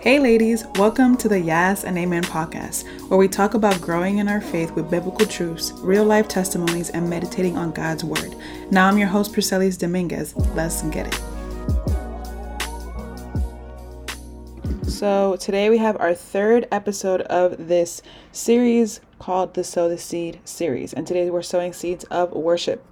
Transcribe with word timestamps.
Hey, 0.00 0.20
ladies, 0.20 0.64
welcome 0.76 1.16
to 1.16 1.28
the 1.28 1.40
Yes 1.40 1.82
and 1.82 1.98
Amen 1.98 2.22
podcast, 2.22 2.84
where 3.08 3.18
we 3.18 3.26
talk 3.26 3.54
about 3.54 3.80
growing 3.80 4.18
in 4.18 4.28
our 4.28 4.40
faith 4.40 4.70
with 4.70 4.88
biblical 4.88 5.26
truths, 5.26 5.72
real 5.78 6.04
life 6.04 6.28
testimonies, 6.28 6.90
and 6.90 7.10
meditating 7.10 7.58
on 7.58 7.72
God's 7.72 8.04
Word. 8.04 8.36
Now, 8.70 8.86
I'm 8.86 8.96
your 8.96 9.08
host, 9.08 9.32
Priscelis 9.32 9.76
Dominguez. 9.76 10.36
Let's 10.54 10.82
get 10.82 11.08
it. 11.08 11.20
So, 14.88 15.34
today 15.34 15.68
we 15.68 15.78
have 15.78 16.00
our 16.00 16.14
third 16.14 16.68
episode 16.70 17.22
of 17.22 17.66
this 17.66 18.00
series 18.30 19.00
called 19.18 19.54
the 19.54 19.64
Sow 19.64 19.88
the 19.88 19.98
Seed 19.98 20.38
series, 20.44 20.92
and 20.92 21.08
today 21.08 21.28
we're 21.28 21.42
sowing 21.42 21.72
seeds 21.72 22.04
of 22.04 22.30
worship. 22.30 22.84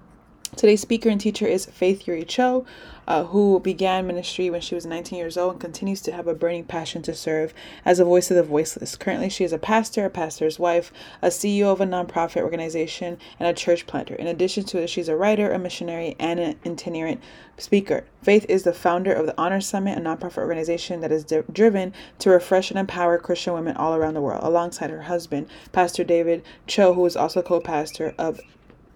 Today's 0.57 0.81
speaker 0.81 1.11
and 1.11 1.21
teacher 1.21 1.47
is 1.47 1.67
Faith 1.67 2.07
Yuri 2.07 2.25
Cho, 2.25 2.65
uh, 3.07 3.25
who 3.25 3.61
began 3.61 4.07
ministry 4.07 4.49
when 4.49 4.63
she 4.63 4.75
was 4.75 4.87
19 4.87 5.19
years 5.19 5.37
old 5.37 5.53
and 5.53 5.61
continues 5.61 6.01
to 6.01 6.13
have 6.13 6.27
a 6.27 6.35
burning 6.35 6.65
passion 6.65 7.03
to 7.03 7.15
serve 7.15 7.53
as 7.85 8.01
a 8.01 8.07
voice 8.07 8.31
of 8.31 8.39
the 8.39 8.43
voiceless. 8.43 8.97
Currently, 8.97 9.29
she 9.29 9.45
is 9.45 9.53
a 9.53 9.59
pastor, 9.59 10.07
a 10.07 10.11
pastor's 10.11 10.59
wife, 10.59 10.95
a 11.21 11.27
CEO 11.27 11.67
of 11.67 11.83
a 11.83 11.87
nonprofit 11.87 12.41
organization, 12.41 13.19
and 13.39 13.47
a 13.47 13.53
church 13.53 13.87
planter. 13.87 14.15
In 14.15 14.27
addition 14.27 14.65
to 14.65 14.79
it, 14.79 14.89
she's 14.89 15.11
a 15.11 15.15
writer, 15.15 15.53
a 15.53 15.59
missionary, 15.59 16.17
and 16.19 16.41
an 16.41 16.59
itinerant 16.65 17.21
speaker. 17.59 18.05
Faith 18.23 18.47
is 18.49 18.63
the 18.63 18.73
founder 18.73 19.13
of 19.13 19.27
the 19.27 19.35
Honor 19.37 19.61
Summit, 19.61 19.99
a 19.99 20.01
nonprofit 20.01 20.39
organization 20.39 21.03
that 21.03 21.13
is 21.13 21.25
di- 21.25 21.43
driven 21.53 21.93
to 22.21 22.31
refresh 22.31 22.71
and 22.71 22.81
empower 22.81 23.19
Christian 23.19 23.53
women 23.53 23.77
all 23.77 23.95
around 23.95 24.15
the 24.15 24.23
world, 24.23 24.43
alongside 24.43 24.89
her 24.89 25.03
husband, 25.03 25.49
Pastor 25.73 26.03
David 26.03 26.43
Cho, 26.67 26.95
who 26.95 27.05
is 27.05 27.15
also 27.15 27.43
co 27.43 27.61
pastor 27.61 28.15
of 28.17 28.41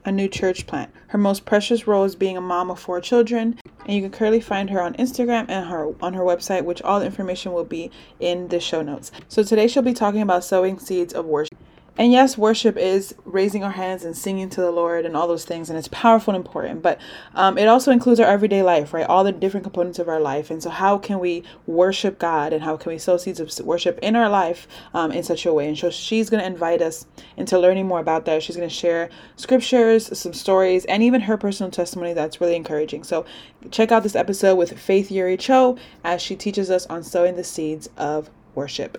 a 0.05 0.13
new 0.13 0.29
church 0.29 0.67
plant. 0.67 0.91
Her 1.09 1.19
most 1.19 1.45
precious 1.45 1.87
role 1.87 2.05
is 2.05 2.15
being 2.15 2.37
a 2.37 2.41
mom 2.41 2.71
of 2.71 2.81
four 2.81 3.01
children, 3.01 3.59
and 3.85 3.95
you 3.95 4.03
can 4.03 4.11
currently 4.11 4.41
find 4.41 4.71
her 4.71 4.81
on 4.81 4.95
Instagram 4.95 5.47
and 5.49 5.69
her 5.69 5.93
on 6.01 6.15
her 6.15 6.23
website, 6.23 6.65
which 6.65 6.83
all 6.83 7.01
the 7.01 7.07
information 7.07 7.53
will 7.53 7.65
be 7.65 7.91
in 8.19 8.49
the 8.49 8.61
show 8.61 8.83
notes. 8.83 9.13
So 9.29 9.43
today 9.43 9.67
she'll 9.69 9.83
be 9.83 9.93
talking 9.93 10.23
about 10.23 10.45
sowing 10.45 10.79
seeds 10.79 11.13
of 11.13 11.27
worship. 11.27 11.57
And 12.01 12.11
yes, 12.11 12.39
worship 12.39 12.79
is 12.79 13.15
raising 13.27 13.63
our 13.63 13.73
hands 13.73 14.07
and 14.07 14.17
singing 14.17 14.49
to 14.49 14.63
the 14.63 14.71
Lord 14.71 15.05
and 15.05 15.15
all 15.15 15.29
those 15.29 15.45
things, 15.45 15.69
and 15.69 15.79
it's 15.79 15.89
powerful 15.89 16.35
and 16.35 16.43
important. 16.43 16.81
But 16.81 16.99
um, 17.35 17.59
it 17.59 17.69
also 17.69 17.93
includes 17.93 18.19
our 18.19 18.27
everyday 18.27 18.63
life, 18.63 18.95
right? 18.95 19.07
All 19.07 19.23
the 19.23 19.33
different 19.33 19.65
components 19.65 19.99
of 19.99 20.09
our 20.09 20.19
life. 20.19 20.51
And 20.51 20.63
so, 20.63 20.71
how 20.71 20.97
can 20.97 21.19
we 21.19 21.43
worship 21.67 22.19
God 22.19 22.55
and 22.55 22.63
how 22.63 22.79
can 22.79 22.91
we 22.91 22.97
sow 22.97 23.19
seeds 23.19 23.39
of 23.39 23.55
worship 23.67 23.99
in 24.01 24.17
our 24.17 24.31
life 24.31 24.67
um, 24.95 25.13
in 25.13 25.23
such 25.23 25.45
a 25.45 25.53
way? 25.53 25.69
And 25.69 25.77
so, 25.77 25.91
she's 25.91 26.31
going 26.31 26.41
to 26.41 26.47
invite 26.47 26.81
us 26.81 27.05
into 27.37 27.59
learning 27.59 27.87
more 27.87 28.01
about 28.01 28.25
that. 28.25 28.43
She's 28.43 28.57
going 28.57 28.67
to 28.67 28.75
share 28.75 29.11
scriptures, 29.37 30.19
some 30.19 30.33
stories, 30.33 30.87
and 30.87 31.03
even 31.03 31.21
her 31.21 31.37
personal 31.37 31.71
testimony 31.71 32.15
that's 32.15 32.41
really 32.41 32.57
encouraging. 32.57 33.05
So, 33.05 33.27
check 33.71 33.93
out 33.93 34.05
this 34.05 34.17
episode 34.17 34.55
with 34.55 34.79
Faith 34.79 35.11
Yuri 35.11 35.37
Cho 35.37 35.77
as 36.03 36.23
she 36.23 36.35
teaches 36.35 36.71
us 36.71 36.87
on 36.87 37.03
sowing 37.03 37.37
the 37.37 37.45
seeds 37.45 37.91
of 37.99 38.31
worship. 38.55 38.97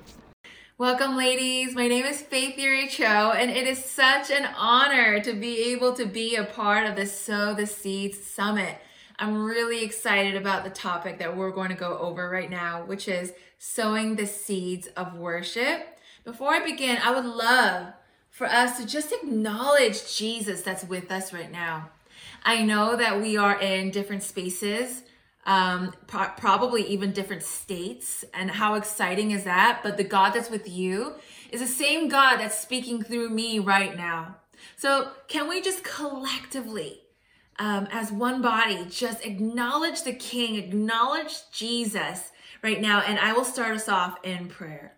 Welcome, 0.81 1.15
ladies. 1.15 1.75
My 1.75 1.87
name 1.87 2.05
is 2.05 2.23
Faith 2.23 2.57
Yuri 2.57 2.87
Cho, 2.87 3.03
and 3.03 3.51
it 3.51 3.67
is 3.67 3.85
such 3.85 4.31
an 4.31 4.49
honor 4.57 5.19
to 5.19 5.31
be 5.33 5.71
able 5.71 5.93
to 5.93 6.07
be 6.07 6.35
a 6.35 6.43
part 6.43 6.87
of 6.87 6.95
the 6.95 7.05
Sow 7.05 7.53
the 7.53 7.67
Seeds 7.67 8.23
Summit. 8.23 8.79
I'm 9.19 9.43
really 9.45 9.83
excited 9.83 10.35
about 10.35 10.63
the 10.63 10.71
topic 10.71 11.19
that 11.19 11.37
we're 11.37 11.51
going 11.51 11.69
to 11.69 11.75
go 11.75 11.99
over 11.99 12.27
right 12.31 12.49
now, 12.49 12.83
which 12.83 13.07
is 13.07 13.31
sowing 13.59 14.15
the 14.15 14.25
seeds 14.25 14.87
of 14.97 15.13
worship. 15.13 15.99
Before 16.23 16.55
I 16.55 16.65
begin, 16.65 16.97
I 16.97 17.13
would 17.13 17.25
love 17.25 17.93
for 18.31 18.47
us 18.47 18.79
to 18.79 18.87
just 18.87 19.11
acknowledge 19.11 20.17
Jesus 20.17 20.63
that's 20.63 20.83
with 20.83 21.11
us 21.11 21.31
right 21.31 21.51
now. 21.51 21.91
I 22.43 22.63
know 22.63 22.95
that 22.95 23.21
we 23.21 23.37
are 23.37 23.61
in 23.61 23.91
different 23.91 24.23
spaces 24.23 25.03
um, 25.45 25.93
pro- 26.07 26.29
probably 26.37 26.85
even 26.87 27.11
different 27.11 27.43
states. 27.43 28.23
And 28.33 28.51
how 28.51 28.75
exciting 28.75 29.31
is 29.31 29.43
that? 29.43 29.81
But 29.83 29.97
the 29.97 30.03
God 30.03 30.31
that's 30.31 30.49
with 30.49 30.69
you 30.69 31.15
is 31.51 31.61
the 31.61 31.67
same 31.67 32.07
God 32.07 32.37
that's 32.37 32.57
speaking 32.57 33.03
through 33.03 33.29
me 33.29 33.59
right 33.59 33.95
now. 33.95 34.37
So, 34.77 35.11
can 35.27 35.49
we 35.49 35.61
just 35.61 35.83
collectively, 35.83 37.01
um, 37.57 37.87
as 37.91 38.11
one 38.11 38.41
body, 38.41 38.85
just 38.89 39.25
acknowledge 39.25 40.03
the 40.03 40.13
King, 40.13 40.55
acknowledge 40.55 41.49
Jesus 41.51 42.31
right 42.61 42.79
now? 42.79 43.01
And 43.01 43.17
I 43.17 43.33
will 43.33 43.45
start 43.45 43.75
us 43.75 43.89
off 43.89 44.17
in 44.23 44.47
prayer. 44.47 44.93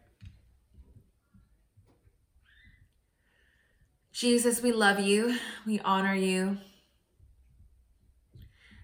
Jesus, 4.12 4.62
we 4.62 4.72
love 4.72 5.00
you, 5.00 5.38
we 5.66 5.80
honor 5.80 6.14
you. 6.14 6.58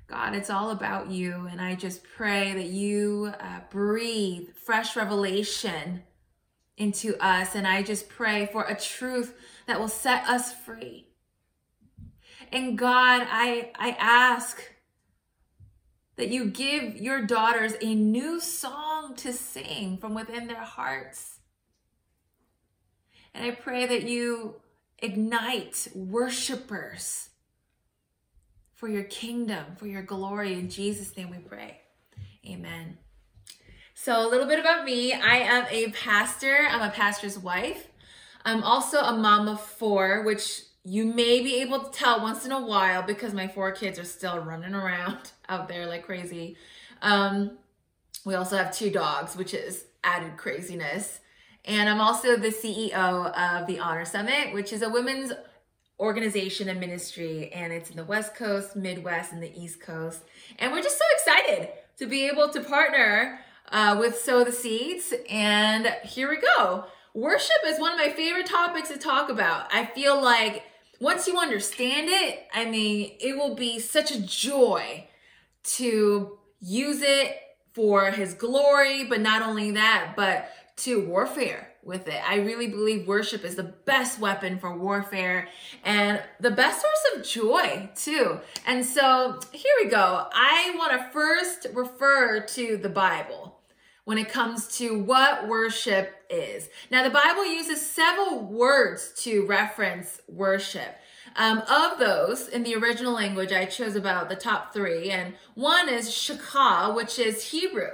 God, 0.09 0.33
it's 0.33 0.49
all 0.49 0.71
about 0.71 1.11
you. 1.11 1.47
And 1.51 1.61
I 1.61 1.75
just 1.75 2.01
pray 2.03 2.51
that 2.53 2.65
you 2.65 3.31
uh, 3.39 3.59
breathe 3.69 4.49
fresh 4.55 4.95
revelation 4.95 6.01
into 6.77 7.15
us. 7.23 7.53
And 7.53 7.67
I 7.67 7.83
just 7.83 8.09
pray 8.09 8.49
for 8.51 8.63
a 8.63 8.79
truth 8.79 9.35
that 9.67 9.79
will 9.79 9.87
set 9.87 10.27
us 10.27 10.51
free. 10.51 11.05
And 12.51 12.75
God, 12.75 13.27
I, 13.29 13.71
I 13.75 13.95
ask 13.99 14.59
that 16.15 16.29
you 16.29 16.45
give 16.45 16.97
your 16.97 17.21
daughters 17.21 17.73
a 17.79 17.93
new 17.93 18.39
song 18.39 19.15
to 19.17 19.31
sing 19.31 19.97
from 19.97 20.15
within 20.15 20.47
their 20.47 20.63
hearts. 20.63 21.37
And 23.35 23.45
I 23.45 23.51
pray 23.51 23.85
that 23.85 24.03
you 24.03 24.55
ignite 24.97 25.87
worshipers 25.93 27.28
for 28.79 28.87
your 28.87 29.03
kingdom, 29.03 29.65
for 29.75 29.87
your 29.87 30.01
glory. 30.01 30.53
In 30.53 30.69
Jesus' 30.69 31.15
name 31.17 31.31
we 31.31 31.37
pray. 31.39 31.81
Amen. 32.47 32.97
So, 33.93 34.25
a 34.25 34.29
little 34.29 34.47
bit 34.47 34.57
about 34.57 34.85
me 34.85 35.11
I 35.11 35.39
am 35.39 35.65
a 35.69 35.91
pastor, 35.91 36.65
I'm 36.69 36.81
a 36.81 36.89
pastor's 36.89 37.37
wife. 37.37 37.87
I'm 38.45 38.63
also 38.63 38.99
a 38.99 39.17
mom 39.17 39.49
of 39.49 39.59
four, 39.59 40.23
which 40.23 40.61
you 40.85 41.03
may 41.03 41.41
be 41.41 41.57
able 41.57 41.81
to 41.81 41.91
tell 41.91 42.21
once 42.21 42.45
in 42.45 42.53
a 42.53 42.65
while 42.65 43.01
because 43.01 43.33
my 43.33 43.49
four 43.49 43.73
kids 43.73 43.99
are 43.99 44.05
still 44.05 44.39
running 44.39 44.73
around 44.73 45.33
out 45.49 45.67
there 45.67 45.85
like 45.85 46.05
crazy. 46.05 46.55
Um, 47.01 47.57
we 48.23 48.35
also 48.35 48.55
have 48.55 48.73
two 48.73 48.89
dogs, 48.89 49.35
which 49.35 49.53
is 49.53 49.87
added 50.05 50.37
craziness. 50.37 51.19
And 51.65 51.89
I'm 51.89 51.99
also 51.99 52.37
the 52.37 52.47
CEO 52.47 52.93
of 52.93 53.67
the 53.67 53.79
Honor 53.79 54.05
Summit, 54.05 54.53
which 54.53 54.71
is 54.71 54.81
a 54.81 54.89
women's 54.89 55.33
organization 55.99 56.69
and 56.69 56.79
ministry, 56.79 57.51
and 57.51 57.73
it's 57.73 57.89
in 57.89 57.97
the 57.97 58.05
West 58.05 58.35
Coast, 58.35 58.75
Midwest, 58.75 59.33
and 59.33 59.43
the 59.43 59.51
East 59.59 59.81
Coast. 59.81 60.23
And 60.57 60.71
we're 60.71 60.81
just 60.81 60.97
so 60.97 61.05
excited 61.13 61.69
to 61.97 62.05
be 62.05 62.27
able 62.27 62.49
to 62.49 62.61
partner 62.61 63.39
uh, 63.71 63.97
with 63.99 64.17
Sow 64.17 64.43
the 64.43 64.51
Seeds. 64.51 65.13
And 65.29 65.87
here 66.03 66.29
we 66.29 66.37
go. 66.57 66.85
Worship 67.13 67.57
is 67.65 67.79
one 67.79 67.91
of 67.91 67.97
my 67.97 68.09
favorite 68.09 68.45
topics 68.45 68.89
to 68.89 68.97
talk 68.97 69.29
about. 69.29 69.73
I 69.73 69.85
feel 69.85 70.21
like 70.21 70.63
once 71.01 71.27
you 71.27 71.37
understand 71.37 72.07
it, 72.09 72.47
I 72.53 72.65
mean, 72.65 73.13
it 73.19 73.35
will 73.35 73.55
be 73.55 73.79
such 73.79 74.11
a 74.11 74.21
joy 74.21 75.07
to 75.63 76.37
use 76.61 77.01
it 77.01 77.37
for 77.73 78.11
His 78.11 78.33
glory, 78.33 79.05
but 79.05 79.21
not 79.21 79.41
only 79.41 79.71
that, 79.71 80.13
but 80.15 80.49
to 80.77 81.05
warfare 81.05 81.68
with 81.83 82.07
it. 82.07 82.21
I 82.27 82.37
really 82.37 82.67
believe 82.67 83.07
worship 83.07 83.43
is 83.43 83.55
the 83.55 83.63
best 83.63 84.19
weapon 84.19 84.59
for 84.59 84.77
warfare 84.77 85.47
and 85.83 86.21
the 86.39 86.51
best 86.51 86.81
source 86.81 87.15
of 87.15 87.25
joy, 87.25 87.89
too. 87.95 88.39
And 88.65 88.85
so 88.85 89.39
here 89.51 89.73
we 89.83 89.89
go. 89.89 90.27
I 90.33 90.73
want 90.77 90.91
to 90.93 91.09
first 91.11 91.67
refer 91.73 92.41
to 92.41 92.77
the 92.77 92.89
Bible 92.89 93.59
when 94.05 94.17
it 94.17 94.29
comes 94.29 94.67
to 94.77 94.99
what 94.99 95.47
worship 95.47 96.15
is. 96.29 96.69
Now, 96.89 97.03
the 97.03 97.09
Bible 97.09 97.45
uses 97.45 97.85
several 97.85 98.39
words 98.43 99.13
to 99.23 99.45
reference 99.45 100.21
worship. 100.27 100.95
Um, 101.35 101.59
of 101.69 101.99
those, 101.99 102.47
in 102.47 102.63
the 102.63 102.75
original 102.75 103.13
language, 103.13 103.51
I 103.51 103.65
chose 103.65 103.95
about 103.95 104.29
the 104.29 104.35
top 104.35 104.73
three, 104.73 105.11
and 105.11 105.35
one 105.53 105.87
is 105.87 106.09
shakah, 106.09 106.95
which 106.95 107.19
is 107.19 107.51
Hebrew. 107.51 107.91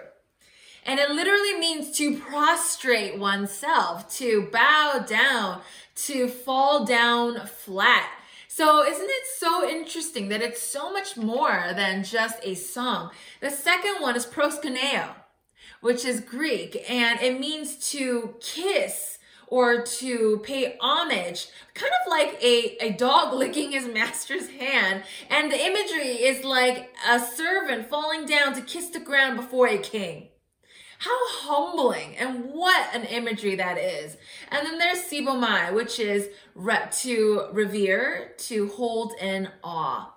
And 0.85 1.00
it 1.00 1.09
literally 1.09 1.57
means 1.57 1.97
to 1.97 2.18
prostrate 2.18 3.18
oneself, 3.18 4.07
to 4.18 4.48
bow 4.51 5.04
down, 5.07 5.62
to 5.95 6.27
fall 6.27 6.86
down 6.86 7.48
flat. 7.48 8.07
So, 8.48 8.86
isn't 8.86 9.10
it 9.10 9.27
so 9.38 9.68
interesting 9.68 10.30
that 10.30 10.42
it's 10.42 10.62
so 10.62 10.94
much 10.94 11.18
more 11.18 11.74
than 11.75 12.04
just 12.04 12.38
a 12.44 12.54
song? 12.54 13.12
The 13.42 13.50
second 13.50 13.95
one 14.00 14.15
is 14.15 14.25
proskuneo, 14.25 15.15
which 15.81 16.06
is 16.06 16.21
Greek, 16.21 16.89
and 16.89 17.19
it 17.19 17.39
means 17.39 17.75
to 17.92 18.36
kiss 18.39 19.18
or 19.48 19.83
to 19.83 20.39
pay 20.44 20.77
homage, 20.80 21.48
kind 21.74 21.92
of 22.01 22.10
like 22.10 22.42
a, 22.42 22.77
a 22.80 22.92
dog 22.92 23.33
licking 23.38 23.71
his 23.71 23.88
master's 23.88 24.50
hand. 24.50 25.04
And 25.30 25.51
the 25.51 25.60
imagery 25.60 26.24
is 26.24 26.45
like 26.45 26.94
a 27.10 27.19
servant 27.19 27.89
falling 27.89 28.25
down 28.25 28.54
to 28.54 28.62
kiss 28.62 28.89
the 28.89 29.00
ground 29.00 29.38
before 29.38 29.68
a 29.68 29.77
king. 29.77 30.30
How 31.06 31.18
humbling 31.28 32.18
and 32.18 32.46
what 32.46 32.94
an 32.94 33.04
imagery 33.06 33.56
that 33.56 33.78
is. 33.78 34.18
And 34.50 34.66
then 34.66 34.78
there's 34.80 35.00
sebomai, 35.00 35.74
which 35.74 36.00
is 36.00 36.30
re- 36.56 36.90
to 37.00 37.48
revere, 37.52 38.34
to 38.38 38.68
hold 38.69 39.13
in 39.22 39.50
awe. 39.63 40.12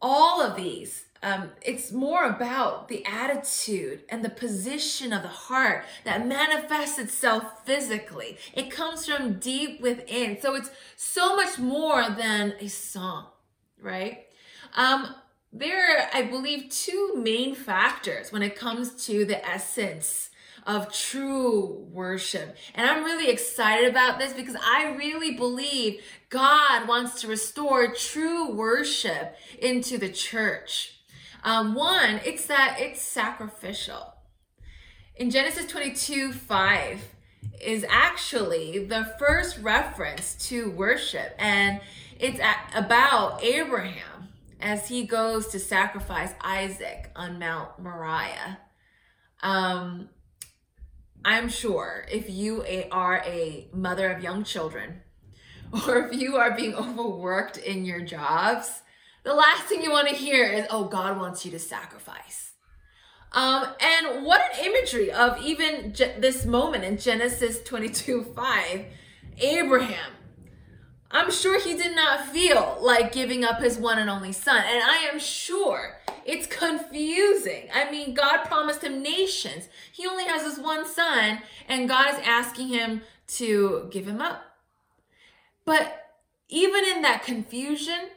All 0.00 0.40
of 0.40 0.56
these 0.56 1.06
um, 1.22 1.50
it's 1.60 1.90
more 1.90 2.24
about 2.24 2.86
the 2.86 3.04
attitude 3.04 4.04
and 4.08 4.24
the 4.24 4.30
position 4.30 5.12
of 5.12 5.22
the 5.22 5.28
heart 5.28 5.84
that 6.04 6.26
manifests 6.26 6.98
itself 6.98 7.64
physically. 7.64 8.38
It 8.54 8.70
comes 8.70 9.06
from 9.06 9.40
deep 9.40 9.80
within. 9.80 10.40
So 10.40 10.54
it's 10.54 10.70
so 10.96 11.34
much 11.34 11.58
more 11.58 12.08
than 12.10 12.54
a 12.60 12.68
song, 12.68 13.26
right? 13.80 14.26
Um, 14.76 15.14
there 15.52 15.98
are, 15.98 16.08
I 16.12 16.22
believe, 16.22 16.70
two 16.70 17.14
main 17.16 17.54
factors 17.54 18.32
when 18.32 18.42
it 18.42 18.56
comes 18.56 19.06
to 19.06 19.24
the 19.24 19.44
essence 19.46 20.30
of 20.66 20.92
true 20.92 21.86
worship. 21.92 22.56
And 22.74 22.88
I'm 22.88 23.04
really 23.04 23.28
excited 23.28 23.88
about 23.88 24.18
this 24.18 24.32
because 24.32 24.56
I 24.60 24.94
really 24.96 25.36
believe 25.36 26.02
God 26.28 26.88
wants 26.88 27.20
to 27.20 27.28
restore 27.28 27.94
true 27.94 28.50
worship 28.50 29.36
into 29.60 29.96
the 29.96 30.08
church. 30.08 30.98
Um, 31.44 31.74
one, 31.74 32.20
it's 32.24 32.46
that 32.46 32.78
it's 32.80 33.00
sacrificial. 33.00 34.14
In 35.14 35.30
Genesis 35.30 35.66
22 35.66 36.32
5 36.32 37.00
is 37.62 37.86
actually 37.88 38.84
the 38.84 39.14
first 39.18 39.58
reference 39.58 40.34
to 40.48 40.70
worship, 40.70 41.34
and 41.38 41.80
it's 42.18 42.40
about 42.74 43.42
Abraham 43.42 44.15
as 44.60 44.88
he 44.88 45.04
goes 45.04 45.48
to 45.48 45.58
sacrifice 45.58 46.32
Isaac 46.40 47.10
on 47.14 47.38
Mount 47.38 47.78
Moriah. 47.78 48.58
Um, 49.42 50.08
I'm 51.24 51.48
sure 51.48 52.06
if 52.10 52.30
you 52.30 52.64
are 52.90 53.22
a 53.26 53.68
mother 53.72 54.10
of 54.10 54.22
young 54.22 54.44
children, 54.44 55.02
or 55.86 56.06
if 56.06 56.18
you 56.18 56.36
are 56.36 56.56
being 56.56 56.74
overworked 56.74 57.58
in 57.58 57.84
your 57.84 58.00
jobs, 58.00 58.82
the 59.24 59.34
last 59.34 59.64
thing 59.64 59.82
you 59.82 59.90
want 59.90 60.08
to 60.08 60.14
hear 60.14 60.44
is, 60.44 60.66
oh, 60.70 60.84
God 60.84 61.18
wants 61.18 61.44
you 61.44 61.50
to 61.50 61.58
sacrifice. 61.58 62.52
Um, 63.32 63.66
and 63.80 64.24
what 64.24 64.40
an 64.40 64.64
imagery 64.64 65.10
of 65.10 65.42
even 65.42 65.92
Je- 65.92 66.14
this 66.18 66.46
moment 66.46 66.84
in 66.84 66.96
Genesis 66.96 67.62
22 67.64 68.22
5. 68.22 68.84
Abraham, 69.38 70.12
I'm 71.10 71.30
sure 71.30 71.60
he 71.60 71.76
did 71.76 71.94
not 71.94 72.26
feel 72.26 72.78
like 72.80 73.12
giving 73.12 73.44
up 73.44 73.60
his 73.60 73.78
one 73.78 73.98
and 73.98 74.10
only 74.10 74.32
son. 74.32 74.62
And 74.66 74.82
I 74.82 75.08
am 75.12 75.18
sure 75.18 75.98
it's 76.24 76.46
confusing. 76.46 77.68
I 77.72 77.90
mean, 77.90 78.14
God 78.14 78.44
promised 78.44 78.82
him 78.82 79.02
nations. 79.02 79.68
He 79.92 80.06
only 80.06 80.24
has 80.24 80.42
this 80.42 80.58
one 80.58 80.86
son, 80.86 81.40
and 81.68 81.88
God 81.88 82.12
is 82.12 82.20
asking 82.24 82.68
him 82.68 83.02
to 83.28 83.88
give 83.90 84.06
him 84.06 84.20
up. 84.20 84.42
But 85.64 86.04
even 86.48 86.84
in 86.84 87.02
that 87.02 87.22
confusion, 87.22 88.10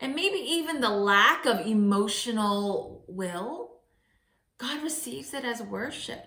and 0.00 0.14
maybe 0.14 0.38
even 0.38 0.80
the 0.80 0.90
lack 0.90 1.46
of 1.46 1.66
emotional 1.66 3.04
will, 3.06 3.80
God 4.58 4.82
receives 4.82 5.32
it 5.34 5.44
as 5.44 5.62
worship. 5.62 6.26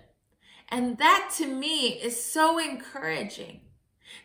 And 0.70 0.98
that 0.98 1.30
to 1.36 1.46
me 1.46 1.88
is 1.88 2.22
so 2.22 2.58
encouraging. 2.58 3.60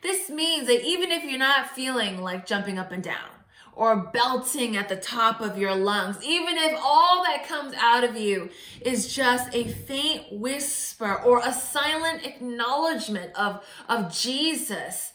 This 0.01 0.29
means 0.29 0.67
that 0.67 0.83
even 0.83 1.11
if 1.11 1.23
you're 1.23 1.39
not 1.39 1.69
feeling 1.69 2.21
like 2.21 2.45
jumping 2.45 2.77
up 2.77 2.91
and 2.91 3.03
down 3.03 3.29
or 3.75 3.95
belting 3.95 4.77
at 4.77 4.89
the 4.89 4.95
top 4.95 5.41
of 5.41 5.57
your 5.57 5.75
lungs, 5.75 6.17
even 6.23 6.57
if 6.57 6.77
all 6.81 7.23
that 7.23 7.47
comes 7.47 7.73
out 7.75 8.03
of 8.03 8.15
you 8.15 8.49
is 8.81 9.13
just 9.13 9.53
a 9.53 9.67
faint 9.67 10.31
whisper 10.31 11.15
or 11.23 11.39
a 11.39 11.53
silent 11.53 12.25
acknowledgement 12.25 13.33
of, 13.35 13.65
of 13.89 14.13
Jesus, 14.13 15.13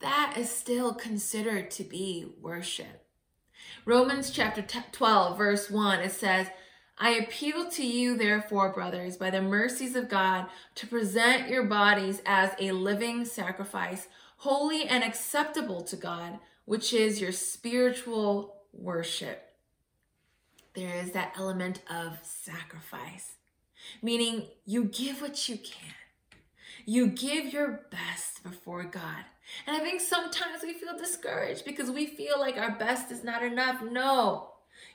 that 0.00 0.34
is 0.36 0.50
still 0.50 0.94
considered 0.94 1.70
to 1.70 1.84
be 1.84 2.26
worship. 2.40 3.06
Romans 3.86 4.30
chapter 4.30 4.62
12, 4.62 5.38
verse 5.38 5.70
1, 5.70 6.00
it 6.00 6.12
says, 6.12 6.48
I 7.02 7.12
appeal 7.12 7.70
to 7.70 7.86
you, 7.86 8.14
therefore, 8.14 8.74
brothers, 8.74 9.16
by 9.16 9.30
the 9.30 9.40
mercies 9.40 9.96
of 9.96 10.10
God, 10.10 10.48
to 10.74 10.86
present 10.86 11.48
your 11.48 11.64
bodies 11.64 12.20
as 12.26 12.50
a 12.60 12.72
living 12.72 13.24
sacrifice, 13.24 14.06
holy 14.36 14.84
and 14.84 15.02
acceptable 15.02 15.80
to 15.84 15.96
God, 15.96 16.38
which 16.66 16.92
is 16.92 17.18
your 17.18 17.32
spiritual 17.32 18.54
worship. 18.74 19.54
There 20.74 20.94
is 20.96 21.12
that 21.12 21.32
element 21.38 21.80
of 21.90 22.18
sacrifice, 22.22 23.32
meaning 24.02 24.48
you 24.66 24.84
give 24.84 25.22
what 25.22 25.48
you 25.48 25.56
can. 25.56 25.94
You 26.84 27.06
give 27.06 27.50
your 27.50 27.80
best 27.90 28.42
before 28.42 28.84
God. 28.84 29.24
And 29.66 29.74
I 29.74 29.80
think 29.80 30.02
sometimes 30.02 30.62
we 30.62 30.74
feel 30.74 30.98
discouraged 30.98 31.64
because 31.64 31.90
we 31.90 32.06
feel 32.06 32.38
like 32.38 32.58
our 32.58 32.72
best 32.72 33.10
is 33.10 33.24
not 33.24 33.42
enough. 33.42 33.82
No. 33.82 34.50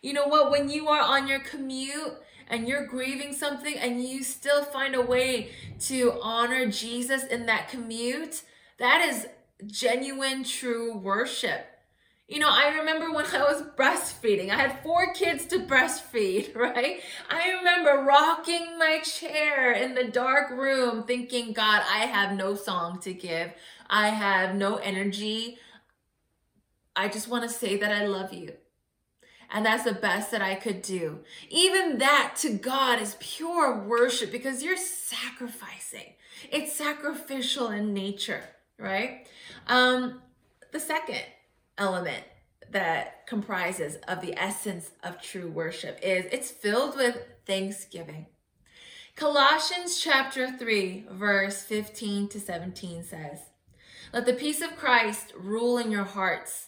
You 0.05 0.13
know 0.13 0.27
what? 0.27 0.51
When 0.51 0.69
you 0.69 0.87
are 0.89 1.01
on 1.01 1.27
your 1.27 1.39
commute 1.39 2.13
and 2.47 2.67
you're 2.67 2.85
grieving 2.85 3.33
something 3.33 3.75
and 3.75 4.03
you 4.03 4.21
still 4.21 4.63
find 4.63 4.93
a 4.93 5.01
way 5.01 5.49
to 5.79 6.19
honor 6.21 6.67
Jesus 6.67 7.23
in 7.23 7.47
that 7.47 7.69
commute, 7.69 8.43
that 8.77 9.03
is 9.09 9.25
genuine, 9.65 10.43
true 10.43 10.95
worship. 10.95 11.65
You 12.27 12.37
know, 12.37 12.51
I 12.51 12.75
remember 12.77 13.11
when 13.11 13.25
I 13.25 13.39
was 13.39 13.63
breastfeeding, 13.75 14.51
I 14.51 14.57
had 14.57 14.83
four 14.83 15.11
kids 15.13 15.47
to 15.47 15.57
breastfeed, 15.61 16.55
right? 16.55 17.01
I 17.27 17.53
remember 17.53 18.03
rocking 18.03 18.77
my 18.77 18.99
chair 18.99 19.71
in 19.71 19.95
the 19.95 20.03
dark 20.03 20.51
room 20.51 21.05
thinking, 21.05 21.51
God, 21.51 21.81
I 21.81 22.05
have 22.05 22.37
no 22.37 22.53
song 22.53 22.99
to 22.99 23.11
give. 23.11 23.53
I 23.89 24.09
have 24.09 24.53
no 24.53 24.75
energy. 24.75 25.57
I 26.95 27.07
just 27.07 27.27
want 27.27 27.41
to 27.41 27.49
say 27.49 27.77
that 27.77 27.91
I 27.91 28.05
love 28.05 28.31
you. 28.31 28.53
And 29.51 29.65
that's 29.65 29.83
the 29.83 29.93
best 29.93 30.31
that 30.31 30.41
I 30.41 30.55
could 30.55 30.81
do. 30.81 31.19
Even 31.49 31.99
that 31.99 32.35
to 32.39 32.53
God 32.53 33.01
is 33.01 33.15
pure 33.19 33.83
worship 33.85 34.31
because 34.31 34.63
you're 34.63 34.77
sacrificing. 34.77 36.13
It's 36.51 36.73
sacrificial 36.73 37.69
in 37.69 37.93
nature, 37.93 38.43
right? 38.77 39.27
Um, 39.67 40.21
the 40.71 40.79
second 40.79 41.21
element 41.77 42.23
that 42.71 43.27
comprises 43.27 43.95
of 44.07 44.21
the 44.21 44.37
essence 44.37 44.91
of 45.03 45.21
true 45.21 45.49
worship 45.49 45.99
is 46.01 46.25
it's 46.31 46.51
filled 46.51 46.97
with 46.97 47.17
thanksgiving. 47.45 48.27
Colossians 49.15 49.97
chapter 49.97 50.51
3 50.51 51.05
verse 51.11 51.61
15 51.63 52.27
to 52.29 52.39
17 52.39 53.03
says, 53.03 53.39
"Let 54.11 54.25
the 54.25 54.33
peace 54.33 54.61
of 54.61 54.75
Christ 54.75 55.31
rule 55.37 55.77
in 55.77 55.91
your 55.91 56.03
hearts, 56.03 56.67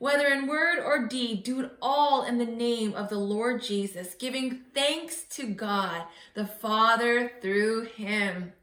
whether 0.00 0.28
in 0.28 0.46
word 0.46 0.78
or 0.82 1.06
deed, 1.06 1.44
do 1.44 1.60
it 1.60 1.72
all 1.82 2.24
in 2.24 2.38
the 2.38 2.46
name 2.46 2.94
of 2.94 3.10
the 3.10 3.18
Lord 3.18 3.62
Jesus, 3.62 4.14
giving 4.14 4.62
thanks 4.74 5.24
to 5.24 5.46
God 5.46 6.04
the 6.32 6.46
Father 6.46 7.30
through 7.42 7.82
him. 7.82 8.54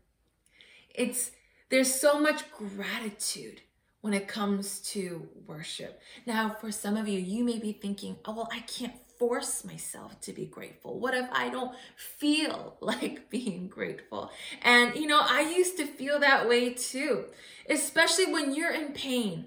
It's 0.89 1.29
there's 1.70 1.94
so 1.94 2.20
much 2.20 2.51
gratitude 2.51 3.62
when 4.01 4.15
it 4.15 4.27
comes 4.27 4.79
to 4.79 5.29
worship. 5.46 6.01
Now, 6.25 6.56
for 6.60 6.72
some 6.72 6.98
of 6.98 7.08
you, 7.08 7.20
you 7.20 7.44
may 7.44 7.60
be 7.60 7.72
thinking, 7.72 8.17
oh, 8.25 8.34
well, 8.34 8.50
I 8.51 8.62
can't 8.62 8.96
force 9.20 9.63
myself 9.63 10.20
to 10.22 10.34
be 10.34 10.46
grateful? 10.46 11.00
What 11.00 11.13
if 11.13 11.27
I 11.32 11.50
don't 11.50 11.75
feel 11.96 12.77
like 12.82 13.29
being 13.29 13.67
grateful? 13.67 14.32
And, 14.63 14.96
you 14.96 15.06
know, 15.06 15.22
I 15.22 15.53
used 15.56 15.77
to 15.77 15.86
feel 15.86 16.20
that 16.20 16.50
way 16.50 16.74
too, 16.74 17.25
especially 17.70 18.32
when 18.34 18.56
you're 18.56 18.74
in 18.74 18.94
pain 18.94 19.46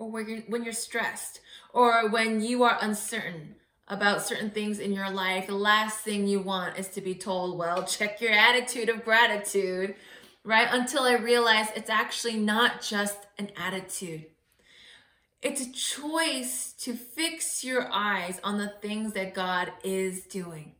or 0.00 0.10
when 0.10 0.28
you're, 0.28 0.40
when 0.48 0.64
you're 0.64 0.72
stressed 0.72 1.40
or 1.72 2.08
when 2.08 2.40
you 2.40 2.64
are 2.64 2.78
uncertain 2.80 3.54
about 3.86 4.26
certain 4.26 4.50
things 4.50 4.80
in 4.80 4.92
your 4.92 5.10
life. 5.10 5.46
The 5.46 5.54
last 5.54 6.00
thing 6.00 6.26
you 6.26 6.40
want 6.40 6.78
is 6.78 6.88
to 6.88 7.00
be 7.00 7.14
told, 7.14 7.56
well, 7.56 7.84
check 7.84 8.20
your 8.20 8.32
attitude 8.32 8.88
of 8.88 9.04
gratitude 9.04 9.94
right? 10.44 10.68
Until 10.70 11.02
I 11.02 11.14
realized 11.14 11.72
it's 11.76 11.90
actually 11.90 12.36
not 12.36 12.82
just 12.82 13.18
an 13.38 13.50
attitude. 13.56 14.26
It's 15.42 15.62
a 15.62 15.72
choice 15.72 16.74
to 16.80 16.94
fix 16.94 17.64
your 17.64 17.88
eyes 17.90 18.40
on 18.44 18.58
the 18.58 18.68
things 18.82 19.14
that 19.14 19.34
God 19.34 19.72
is 19.82 20.24
doing, 20.24 20.72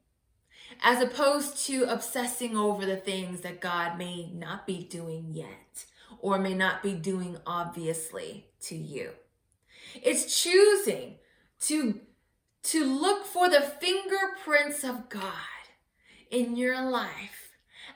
as 0.82 1.02
opposed 1.02 1.64
to 1.66 1.84
obsessing 1.84 2.56
over 2.56 2.84
the 2.84 2.96
things 2.96 3.40
that 3.40 3.60
God 3.60 3.96
may 3.96 4.30
not 4.32 4.66
be 4.66 4.82
doing 4.82 5.28
yet 5.30 5.86
or 6.20 6.38
may 6.38 6.54
not 6.54 6.82
be 6.82 6.92
doing 6.92 7.36
obviously 7.46 8.46
to 8.62 8.74
you. 8.74 9.10
It's 10.02 10.40
choosing 10.42 11.16
to, 11.60 12.00
to 12.64 12.84
look 12.84 13.24
for 13.24 13.48
the 13.48 13.60
fingerprints 13.60 14.84
of 14.84 15.08
God 15.08 15.32
in 16.30 16.56
your 16.56 16.88
life 16.88 17.40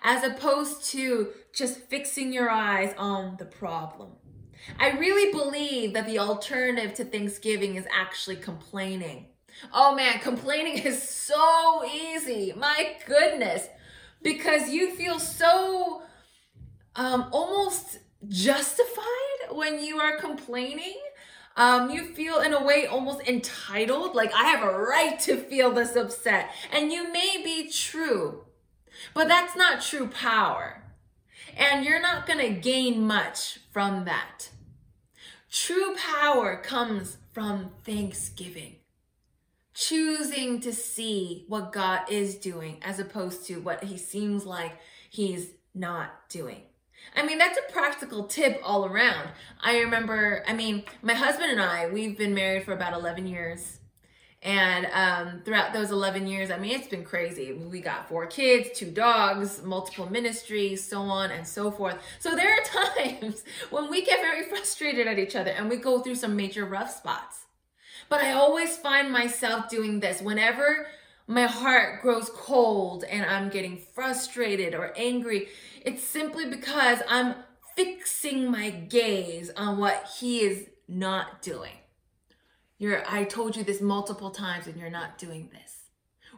as 0.02 0.22
opposed 0.22 0.84
to 0.84 1.30
just 1.54 1.78
fixing 1.88 2.32
your 2.32 2.50
eyes 2.50 2.94
on 2.98 3.36
the 3.38 3.44
problem. 3.44 4.10
I 4.78 4.90
really 4.98 5.32
believe 5.32 5.94
that 5.94 6.06
the 6.06 6.18
alternative 6.18 6.94
to 6.94 7.04
Thanksgiving 7.04 7.76
is 7.76 7.86
actually 7.94 8.36
complaining. 8.36 9.26
Oh 9.72 9.94
man, 9.94 10.18
complaining 10.20 10.78
is 10.84 11.02
so 11.02 11.84
easy. 11.84 12.52
My 12.56 12.96
goodness. 13.06 13.66
Because 14.22 14.70
you 14.70 14.94
feel 14.94 15.18
so 15.18 16.02
um, 16.96 17.28
almost 17.30 17.98
justified 18.28 19.50
when 19.50 19.82
you 19.82 19.98
are 19.98 20.18
complaining. 20.18 20.96
Um, 21.56 21.90
you 21.90 22.06
feel 22.06 22.40
in 22.40 22.52
a 22.52 22.64
way 22.64 22.86
almost 22.86 23.26
entitled, 23.28 24.14
like 24.14 24.34
I 24.34 24.44
have 24.46 24.62
a 24.62 24.78
right 24.78 25.18
to 25.20 25.36
feel 25.36 25.70
this 25.70 25.94
upset. 25.94 26.50
And 26.72 26.90
you 26.90 27.12
may 27.12 27.40
be 27.44 27.70
true, 27.70 28.44
but 29.14 29.28
that's 29.28 29.56
not 29.56 29.80
true 29.80 30.08
power. 30.08 30.82
And 31.56 31.84
you're 31.84 32.02
not 32.02 32.26
going 32.26 32.40
to 32.40 32.60
gain 32.60 33.06
much 33.06 33.60
from 33.72 34.04
that. 34.06 34.48
True 35.50 35.94
power 35.94 36.56
comes 36.56 37.18
from 37.32 37.70
thanksgiving. 37.84 38.76
Choosing 39.72 40.60
to 40.60 40.72
see 40.72 41.44
what 41.46 41.72
God 41.72 42.10
is 42.10 42.36
doing 42.36 42.78
as 42.82 42.98
opposed 42.98 43.46
to 43.46 43.60
what 43.60 43.84
he 43.84 43.96
seems 43.96 44.44
like 44.44 44.72
he's 45.10 45.50
not 45.72 46.28
doing. 46.28 46.62
I 47.16 47.24
mean, 47.24 47.38
that's 47.38 47.58
a 47.58 47.72
practical 47.72 48.24
tip 48.24 48.60
all 48.64 48.86
around. 48.86 49.28
I 49.60 49.80
remember, 49.80 50.42
I 50.46 50.52
mean, 50.52 50.84
my 51.02 51.14
husband 51.14 51.50
and 51.50 51.60
I, 51.60 51.88
we've 51.88 52.18
been 52.18 52.34
married 52.34 52.64
for 52.64 52.72
about 52.72 52.92
11 52.92 53.26
years. 53.26 53.78
And 54.44 54.86
um, 54.92 55.40
throughout 55.42 55.72
those 55.72 55.90
11 55.90 56.26
years, 56.26 56.50
I 56.50 56.58
mean, 56.58 56.78
it's 56.78 56.88
been 56.88 57.04
crazy. 57.04 57.54
We 57.54 57.80
got 57.80 58.08
four 58.10 58.26
kids, 58.26 58.78
two 58.78 58.90
dogs, 58.90 59.62
multiple 59.62 60.10
ministries, 60.10 60.86
so 60.86 61.00
on 61.00 61.30
and 61.30 61.46
so 61.46 61.70
forth. 61.70 61.96
So 62.18 62.36
there 62.36 62.52
are 62.52 62.62
times 62.94 63.42
when 63.70 63.90
we 63.90 64.04
get 64.04 64.20
very 64.20 64.46
frustrated 64.46 65.06
at 65.06 65.18
each 65.18 65.34
other 65.34 65.50
and 65.50 65.70
we 65.70 65.76
go 65.76 66.00
through 66.00 66.16
some 66.16 66.36
major 66.36 66.66
rough 66.66 66.94
spots. 66.94 67.46
But 68.10 68.20
I 68.20 68.32
always 68.32 68.76
find 68.76 69.10
myself 69.10 69.70
doing 69.70 70.00
this 70.00 70.20
whenever 70.20 70.88
my 71.26 71.46
heart 71.46 72.02
grows 72.02 72.28
cold 72.34 73.04
and 73.04 73.24
I'm 73.24 73.48
getting 73.48 73.78
frustrated 73.94 74.74
or 74.74 74.92
angry. 74.94 75.48
It's 75.84 76.02
simply 76.02 76.48
because 76.48 77.00
I'm 77.08 77.34
fixing 77.76 78.50
my 78.50 78.70
gaze 78.70 79.50
on 79.54 79.78
what 79.78 80.10
he 80.18 80.40
is 80.40 80.66
not 80.88 81.42
doing. 81.42 81.74
You're, 82.78 83.02
I 83.08 83.24
told 83.24 83.54
you 83.54 83.64
this 83.64 83.82
multiple 83.82 84.30
times 84.30 84.66
and 84.66 84.78
you're 84.78 84.90
not 84.90 85.18
doing 85.18 85.50
this. 85.52 85.80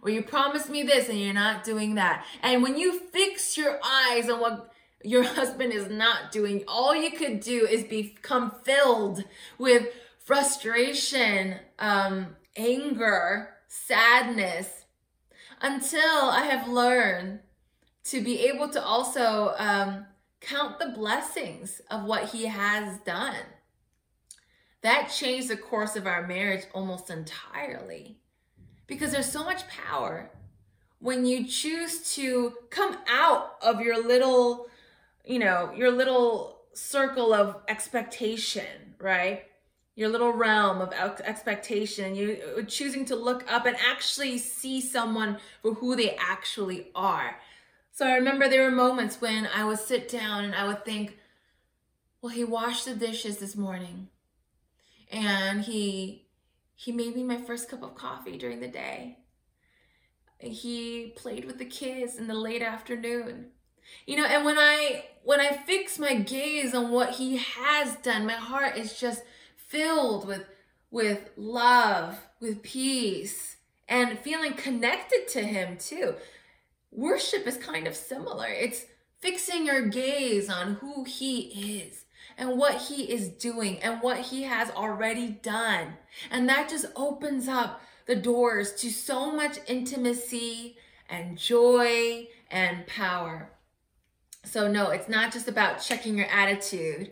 Or 0.03 0.11
you 0.11 0.23
promised 0.23 0.69
me 0.69 0.83
this 0.83 1.09
and 1.09 1.21
you're 1.21 1.33
not 1.33 1.65
doing 1.65 1.95
that. 1.95 2.25
And 2.43 2.63
when 2.63 2.77
you 2.77 2.99
fix 2.99 3.57
your 3.57 3.79
eyes 3.85 4.29
on 4.29 4.41
what 4.41 4.73
your 5.03 5.23
husband 5.23 5.73
is 5.73 5.89
not 5.89 6.33
doing, 6.33 6.65
all 6.67 6.95
you 6.95 7.13
could 7.13 7.41
do 7.41 7.67
is 7.67 7.85
become 7.85 8.53
filled 8.65 9.25
with 9.59 9.87
frustration, 10.19 11.57
um, 11.79 12.37
anger, 12.57 13.51
sadness, 13.69 14.87
until 15.61 16.01
I 16.01 16.43
have 16.51 16.69
learned 16.69 17.41
to 18.11 18.21
be 18.21 18.47
able 18.47 18.69
to 18.69 18.83
also 18.83 19.55
um, 19.59 20.07
count 20.41 20.79
the 20.79 20.89
blessings 20.89 21.81
of 21.91 22.05
what 22.05 22.31
he 22.31 22.47
has 22.47 22.99
done. 22.99 23.37
That 24.83 25.09
changed 25.09 25.49
the 25.49 25.57
course 25.57 25.97
of 25.97 26.07
our 26.07 26.27
marriage 26.27 26.65
almost 26.73 27.11
entirely. 27.11 28.19
Because 28.87 29.11
there's 29.11 29.31
so 29.31 29.45
much 29.45 29.67
power 29.69 30.31
when 31.01 31.27
you 31.27 31.47
choose 31.47 32.15
to 32.15 32.55
come 32.71 32.97
out 33.09 33.57
of 33.61 33.81
your 33.81 34.03
little 34.03 34.69
you 35.25 35.39
know 35.39 35.73
your 35.77 35.91
little 35.91 36.63
circle 36.73 37.35
of 37.35 37.57
expectation 37.69 38.87
right? 39.01 39.45
Your 39.95 40.09
little 40.09 40.33
realm 40.33 40.81
of 40.81 40.93
expectation. 40.93 42.15
You 42.15 42.65
choosing 42.67 43.05
to 43.07 43.17
look 43.17 43.51
up 43.51 43.67
and 43.67 43.77
actually 43.77 44.39
see 44.39 44.81
someone 44.81 45.39
for 45.63 45.75
who 45.75 45.97
they 45.97 46.17
actually 46.17 46.89
are 46.95 47.37
so 47.97 48.07
i 48.07 48.15
remember 48.15 48.49
there 48.49 48.63
were 48.63 48.77
moments 48.77 49.21
when 49.21 49.49
i 49.55 49.65
would 49.65 49.79
sit 49.79 50.09
down 50.09 50.45
and 50.45 50.55
i 50.55 50.67
would 50.67 50.85
think 50.85 51.17
well 52.21 52.33
he 52.33 52.45
washed 52.45 52.85
the 52.85 52.95
dishes 52.95 53.39
this 53.39 53.57
morning 53.57 54.09
and 55.11 55.63
he 55.63 56.27
he 56.77 56.93
made 56.93 57.17
me 57.17 57.25
my 57.25 57.39
first 57.39 57.71
cup 57.71 57.83
of 57.83 57.95
coffee 57.95 58.37
during 58.37 58.61
the 58.61 58.69
day. 58.69 59.19
He 60.39 61.15
played 61.17 61.47
with 61.47 61.59
the 61.59 61.65
kids 61.65 62.17
in 62.17 62.29
the 62.29 62.35
late 62.35 62.63
afternoon. 62.63 63.47
You 64.07 64.19
know, 64.19 64.27
and 64.27 64.45
when 64.45 64.59
I 64.59 65.07
when 65.25 65.41
I 65.41 65.57
fix 65.57 65.99
my 65.99 66.15
gaze 66.15 66.75
on 66.75 66.91
what 66.91 67.15
he 67.15 67.39
has 67.39 67.97
done, 67.97 68.27
my 68.27 68.35
heart 68.35 68.77
is 68.77 69.01
just 69.01 69.23
filled 69.57 70.27
with 70.27 70.45
with 70.91 71.31
love, 71.37 72.19
with 72.41 72.63
peace, 72.63 73.57
and 73.89 74.19
feeling 74.19 74.53
connected 74.53 75.29
to 75.29 75.41
him 75.41 75.79
too. 75.79 76.15
Worship 76.91 77.47
is 77.47 77.57
kind 77.57 77.87
of 77.87 77.95
similar. 77.95 78.49
It's 78.49 78.85
fixing 79.21 79.67
your 79.67 79.89
gaze 79.89 80.49
on 80.49 80.75
who 80.75 81.05
he 81.05 81.81
is 81.81 82.05
and 82.39 82.59
what 82.59 82.75
he 82.83 83.11
is 83.11 83.29
doing 83.29 83.79
and 83.81 84.01
what 84.03 84.19
he 84.19 84.43
has 84.43 84.71
already 84.71 85.29
done. 85.29 85.95
And 86.31 86.49
that 86.49 86.69
just 86.69 86.87
opens 86.97 87.49
up 87.49 87.81
the 88.07 88.17
doors 88.17 88.75
to 88.75 88.91
so 88.91 89.33
much 89.33 89.59
intimacy 89.67 90.77
and 91.09 91.39
joy 91.39 92.29
and 92.51 92.87
power. 92.87 93.51
So, 94.45 94.69
no, 94.69 94.91
it's 94.91 95.09
not 95.09 95.33
just 95.33 95.49
about 95.49 95.83
checking 95.83 96.17
your 96.17 96.29
attitude. 96.29 97.11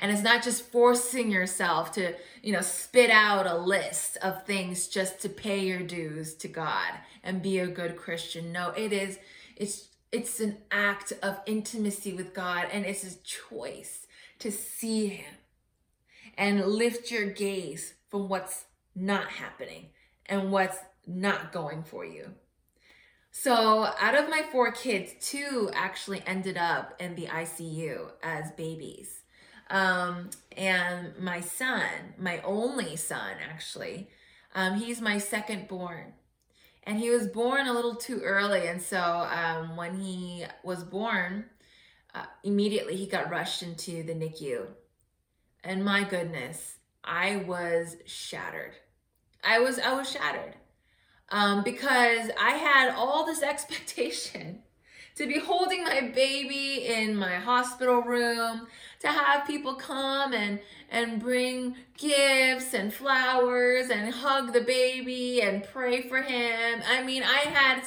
And 0.00 0.10
it's 0.10 0.22
not 0.22 0.42
just 0.42 0.72
forcing 0.72 1.30
yourself 1.30 1.92
to, 1.92 2.14
you 2.42 2.52
know, 2.52 2.62
spit 2.62 3.10
out 3.10 3.46
a 3.46 3.56
list 3.56 4.16
of 4.22 4.46
things 4.46 4.88
just 4.88 5.20
to 5.20 5.28
pay 5.28 5.60
your 5.66 5.80
dues 5.80 6.34
to 6.36 6.48
God 6.48 6.92
and 7.22 7.42
be 7.42 7.58
a 7.58 7.66
good 7.66 7.96
Christian. 7.96 8.50
No, 8.50 8.70
it 8.70 8.94
is, 8.94 9.18
it's, 9.56 9.88
it's 10.10 10.40
an 10.40 10.56
act 10.70 11.12
of 11.22 11.40
intimacy 11.44 12.14
with 12.14 12.32
God 12.32 12.66
and 12.72 12.86
it's 12.86 13.04
a 13.04 13.22
choice 13.22 14.06
to 14.38 14.50
see 14.50 15.08
Him 15.08 15.34
and 16.38 16.64
lift 16.64 17.10
your 17.10 17.26
gaze 17.26 17.92
from 18.08 18.28
what's 18.28 18.64
not 18.96 19.28
happening 19.28 19.90
and 20.24 20.50
what's 20.50 20.78
not 21.06 21.52
going 21.52 21.82
for 21.82 22.06
you. 22.06 22.30
So, 23.32 23.88
out 24.00 24.16
of 24.16 24.28
my 24.28 24.42
four 24.50 24.72
kids, 24.72 25.12
two 25.20 25.70
actually 25.72 26.22
ended 26.26 26.56
up 26.56 26.94
in 26.98 27.14
the 27.14 27.26
ICU 27.26 28.10
as 28.22 28.50
babies. 28.52 29.22
Um, 29.70 30.30
and 30.56 31.16
my 31.18 31.40
son, 31.40 31.88
my 32.18 32.40
only 32.42 32.96
son, 32.96 33.36
actually, 33.48 34.08
um, 34.54 34.74
he's 34.74 35.00
my 35.00 35.18
second 35.18 35.68
born. 35.68 36.12
And 36.84 36.98
he 36.98 37.10
was 37.10 37.28
born 37.28 37.66
a 37.66 37.72
little 37.72 37.94
too 37.94 38.20
early. 38.20 38.66
And 38.66 38.82
so, 38.82 38.98
um, 38.98 39.76
when 39.76 40.00
he 40.00 40.44
was 40.64 40.82
born, 40.82 41.44
uh, 42.14 42.24
immediately 42.42 42.96
he 42.96 43.06
got 43.06 43.30
rushed 43.30 43.62
into 43.62 44.02
the 44.02 44.14
NICU. 44.14 44.66
And 45.62 45.84
my 45.84 46.04
goodness, 46.04 46.76
I 47.04 47.36
was 47.36 47.96
shattered. 48.06 48.72
I 49.44 49.60
was 49.60 49.78
I 49.78 49.92
was 49.92 50.10
shattered. 50.10 50.54
Um, 51.30 51.62
because 51.62 52.30
I 52.40 52.50
had 52.52 52.94
all 52.94 53.24
this 53.24 53.42
expectation 53.44 54.62
to 55.16 55.26
be 55.26 55.38
holding 55.38 55.84
my 55.84 56.00
baby 56.14 56.86
in 56.86 57.14
my 57.14 57.36
hospital 57.36 58.00
room, 58.02 58.66
to 59.00 59.08
have 59.08 59.46
people 59.46 59.74
come 59.74 60.32
and 60.32 60.60
and 60.90 61.20
bring 61.20 61.76
gifts 61.96 62.74
and 62.74 62.92
flowers 62.92 63.90
and 63.90 64.12
hug 64.12 64.52
the 64.52 64.60
baby 64.60 65.42
and 65.42 65.64
pray 65.64 66.02
for 66.02 66.22
him. 66.22 66.82
I 66.88 67.02
mean, 67.02 67.22
I 67.22 67.38
had 67.38 67.82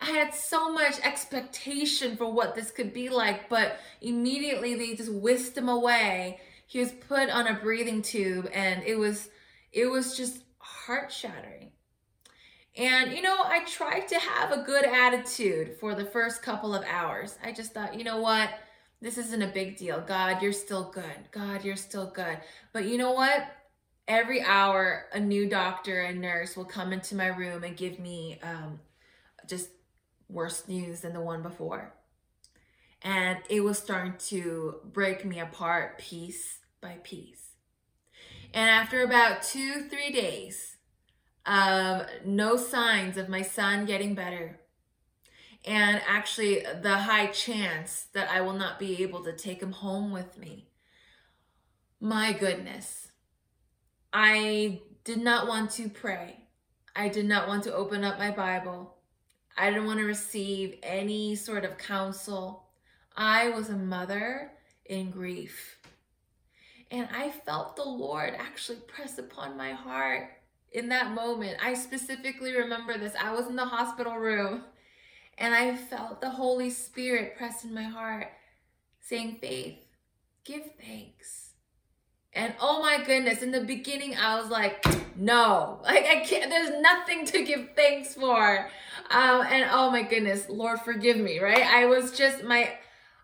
I 0.00 0.10
had 0.10 0.34
so 0.34 0.72
much 0.72 1.00
expectation 1.00 2.16
for 2.16 2.30
what 2.30 2.54
this 2.54 2.70
could 2.70 2.92
be 2.92 3.08
like, 3.08 3.48
but 3.48 3.78
immediately 4.00 4.74
they 4.74 4.94
just 4.94 5.12
whisked 5.12 5.56
him 5.56 5.68
away. 5.68 6.40
He 6.66 6.78
was 6.78 6.92
put 6.92 7.30
on 7.30 7.46
a 7.46 7.54
breathing 7.54 8.02
tube 8.02 8.48
and 8.52 8.82
it 8.84 8.96
was 8.96 9.28
it 9.72 9.86
was 9.86 10.16
just 10.16 10.42
heart 10.58 11.12
shattering. 11.12 11.72
And 12.76 13.12
you 13.12 13.22
know, 13.22 13.36
I 13.44 13.64
tried 13.64 14.06
to 14.08 14.18
have 14.18 14.52
a 14.52 14.62
good 14.62 14.84
attitude 14.84 15.76
for 15.80 15.94
the 15.94 16.04
first 16.04 16.42
couple 16.42 16.74
of 16.74 16.84
hours. 16.84 17.38
I 17.42 17.52
just 17.52 17.72
thought, 17.72 17.96
you 17.96 18.04
know 18.04 18.20
what? 18.20 18.50
This 19.04 19.18
isn't 19.18 19.42
a 19.42 19.48
big 19.48 19.76
deal. 19.76 20.00
God, 20.00 20.40
you're 20.40 20.54
still 20.54 20.90
good. 20.90 21.28
God, 21.30 21.62
you're 21.62 21.76
still 21.76 22.06
good. 22.06 22.38
But 22.72 22.86
you 22.86 22.96
know 22.96 23.12
what? 23.12 23.46
Every 24.08 24.40
hour, 24.40 25.04
a 25.12 25.20
new 25.20 25.46
doctor 25.46 26.00
and 26.00 26.22
nurse 26.22 26.56
will 26.56 26.64
come 26.64 26.90
into 26.90 27.14
my 27.14 27.26
room 27.26 27.64
and 27.64 27.76
give 27.76 27.98
me 27.98 28.40
um, 28.42 28.80
just 29.46 29.68
worse 30.30 30.66
news 30.68 31.00
than 31.00 31.12
the 31.12 31.20
one 31.20 31.42
before. 31.42 31.92
And 33.02 33.40
it 33.50 33.60
was 33.60 33.76
starting 33.76 34.14
to 34.28 34.76
break 34.86 35.22
me 35.26 35.38
apart 35.38 35.98
piece 35.98 36.60
by 36.80 36.96
piece. 37.04 37.50
And 38.54 38.70
after 38.70 39.02
about 39.02 39.42
two, 39.42 39.86
three 39.90 40.12
days 40.12 40.76
of 41.44 42.06
no 42.24 42.56
signs 42.56 43.18
of 43.18 43.28
my 43.28 43.42
son 43.42 43.84
getting 43.84 44.14
better, 44.14 44.60
and 45.64 46.02
actually 46.06 46.64
the 46.82 46.98
high 46.98 47.28
chance 47.28 48.06
that 48.12 48.30
I 48.30 48.42
will 48.42 48.52
not 48.52 48.78
be 48.78 49.02
able 49.02 49.24
to 49.24 49.32
take 49.32 49.62
him 49.62 49.72
home 49.72 50.12
with 50.12 50.38
me. 50.38 50.68
My 52.00 52.32
goodness. 52.32 53.08
I 54.12 54.82
did 55.04 55.18
not 55.18 55.48
want 55.48 55.70
to 55.72 55.88
pray. 55.88 56.38
I 56.94 57.08
did 57.08 57.24
not 57.24 57.48
want 57.48 57.64
to 57.64 57.74
open 57.74 58.04
up 58.04 58.18
my 58.18 58.30
Bible. 58.30 58.94
I 59.56 59.70
didn't 59.70 59.86
want 59.86 60.00
to 60.00 60.04
receive 60.04 60.78
any 60.82 61.34
sort 61.34 61.64
of 61.64 61.78
counsel. 61.78 62.66
I 63.16 63.50
was 63.50 63.70
a 63.70 63.76
mother 63.76 64.52
in 64.84 65.10
grief. 65.10 65.78
And 66.90 67.08
I 67.12 67.30
felt 67.30 67.74
the 67.74 67.84
Lord 67.84 68.34
actually 68.36 68.78
press 68.86 69.18
upon 69.18 69.56
my 69.56 69.72
heart 69.72 70.30
in 70.72 70.90
that 70.90 71.12
moment. 71.12 71.56
I 71.64 71.74
specifically 71.74 72.52
remember 72.52 72.98
this. 72.98 73.14
I 73.20 73.32
was 73.32 73.46
in 73.46 73.56
the 73.56 73.64
hospital 73.64 74.16
room 74.16 74.64
and 75.38 75.54
I 75.54 75.76
felt 75.76 76.20
the 76.20 76.30
Holy 76.30 76.70
Spirit 76.70 77.36
press 77.36 77.64
in 77.64 77.74
my 77.74 77.82
heart 77.82 78.28
saying, 79.00 79.38
Faith, 79.40 79.78
give 80.44 80.62
thanks. 80.80 81.50
And 82.32 82.52
oh 82.60 82.82
my 82.82 83.02
goodness, 83.04 83.42
in 83.42 83.52
the 83.52 83.60
beginning, 83.60 84.16
I 84.16 84.40
was 84.40 84.50
like, 84.50 84.84
no, 85.16 85.80
like 85.84 86.06
I 86.06 86.24
can't, 86.24 86.50
there's 86.50 86.80
nothing 86.80 87.24
to 87.26 87.44
give 87.44 87.70
thanks 87.76 88.14
for. 88.14 88.68
Um, 89.10 89.42
and 89.42 89.68
oh 89.70 89.90
my 89.90 90.02
goodness, 90.02 90.48
Lord, 90.48 90.80
forgive 90.80 91.16
me, 91.16 91.38
right? 91.38 91.64
I 91.64 91.86
was 91.86 92.12
just, 92.12 92.42
my, 92.42 92.72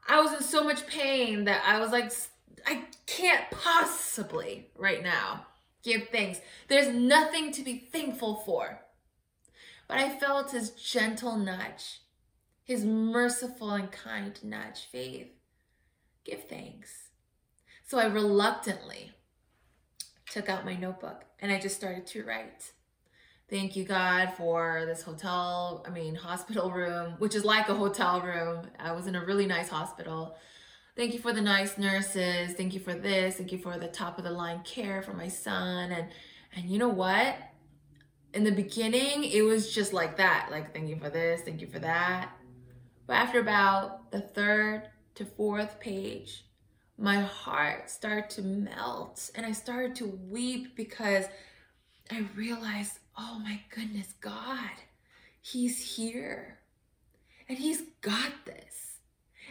I 0.09 0.21
was 0.21 0.33
in 0.33 0.43
so 0.43 0.63
much 0.63 0.87
pain 0.87 1.45
that 1.45 1.63
I 1.67 1.81
was 1.81 1.91
like, 1.91 2.13
I 2.67 2.85
can't 3.07 3.51
possibly 3.51 4.69
right 4.77 5.03
now 5.03 5.47
give 5.83 6.09
thanks. 6.09 6.41
There's 6.69 6.95
nothing 6.95 7.53
to 7.53 7.63
be 7.63 7.89
thankful 7.93 8.37
for. 8.47 8.81
But 9.91 9.99
I 9.99 10.09
felt 10.21 10.53
his 10.53 10.71
gentle 10.71 11.37
nudge, 11.37 12.01
his 12.63 12.85
merciful 12.85 13.73
and 13.73 13.91
kind 13.91 14.39
nudge, 14.45 14.85
faith. 14.93 15.33
Give 16.25 16.45
thanks. 16.45 17.09
So 17.89 17.99
I 17.99 18.07
reluctantly 18.07 19.11
took 20.31 20.49
out 20.49 20.65
my 20.65 20.77
notebook 20.77 21.25
and 21.41 21.51
I 21.51 21.59
just 21.59 21.75
started 21.75 22.07
to 22.07 22.23
write. 22.23 22.71
Thank 23.49 23.75
you, 23.75 23.83
God, 23.83 24.33
for 24.37 24.85
this 24.87 25.03
hotel, 25.03 25.85
I 25.85 25.91
mean, 25.91 26.15
hospital 26.15 26.71
room, 26.71 27.15
which 27.19 27.35
is 27.35 27.45
like 27.45 27.69
a 27.69 27.75
hotel 27.75 28.21
room. 28.21 28.69
I 28.79 28.93
was 28.93 29.09
in 29.09 29.17
a 29.17 29.25
really 29.25 29.47
nice 29.47 29.71
hospital. 29.71 30.37
Thank 30.95 31.15
you 31.15 31.19
for 31.19 31.33
the 31.33 31.41
nice 31.41 31.79
nurses. 31.79 32.53
Thank 32.53 32.75
you 32.75 32.81
for 32.81 32.95
this. 32.95 33.39
Thank 33.39 33.51
you 33.51 33.59
for 33.59 33.77
the 33.77 33.89
top 33.89 34.19
of 34.19 34.25
the 34.25 34.31
line 34.31 34.61
care 34.63 35.03
for 35.03 35.15
my 35.15 35.27
son. 35.27 35.91
And 35.91 36.07
and 36.55 36.71
you 36.71 36.79
know 36.79 36.89
what? 36.89 37.37
In 38.33 38.45
the 38.45 38.53
beginning, 38.53 39.25
it 39.25 39.43
was 39.43 39.73
just 39.73 39.93
like 39.93 40.17
that. 40.19 40.49
Like, 40.51 40.73
thank 40.73 40.89
you 40.89 40.97
for 40.97 41.11
this, 41.11 41.41
thank 41.43 41.61
you 41.61 41.67
for 41.67 41.81
that. 41.81 42.31
But 43.07 43.15
after 43.15 43.41
about 43.41 44.13
the 44.13 44.21
third 44.21 44.89
to 45.17 45.25
fourth 45.25 45.81
page, 45.81 46.45
my 46.97 47.21
heart 47.21 47.91
started 47.91 48.31
to 48.31 48.43
melt 48.43 49.31
and 49.35 49.45
I 49.45 49.53
started 49.53 49.97
to 49.97 50.07
weep 50.07 50.77
because 50.77 51.25
I 52.11 52.27
realized, 52.37 52.99
oh 53.19 53.41
my 53.43 53.61
goodness, 53.75 54.15
God, 54.21 54.71
He's 55.41 55.97
here 55.97 56.59
and 57.49 57.59
He's 57.59 57.83
got 58.01 58.33
this. 58.45 58.99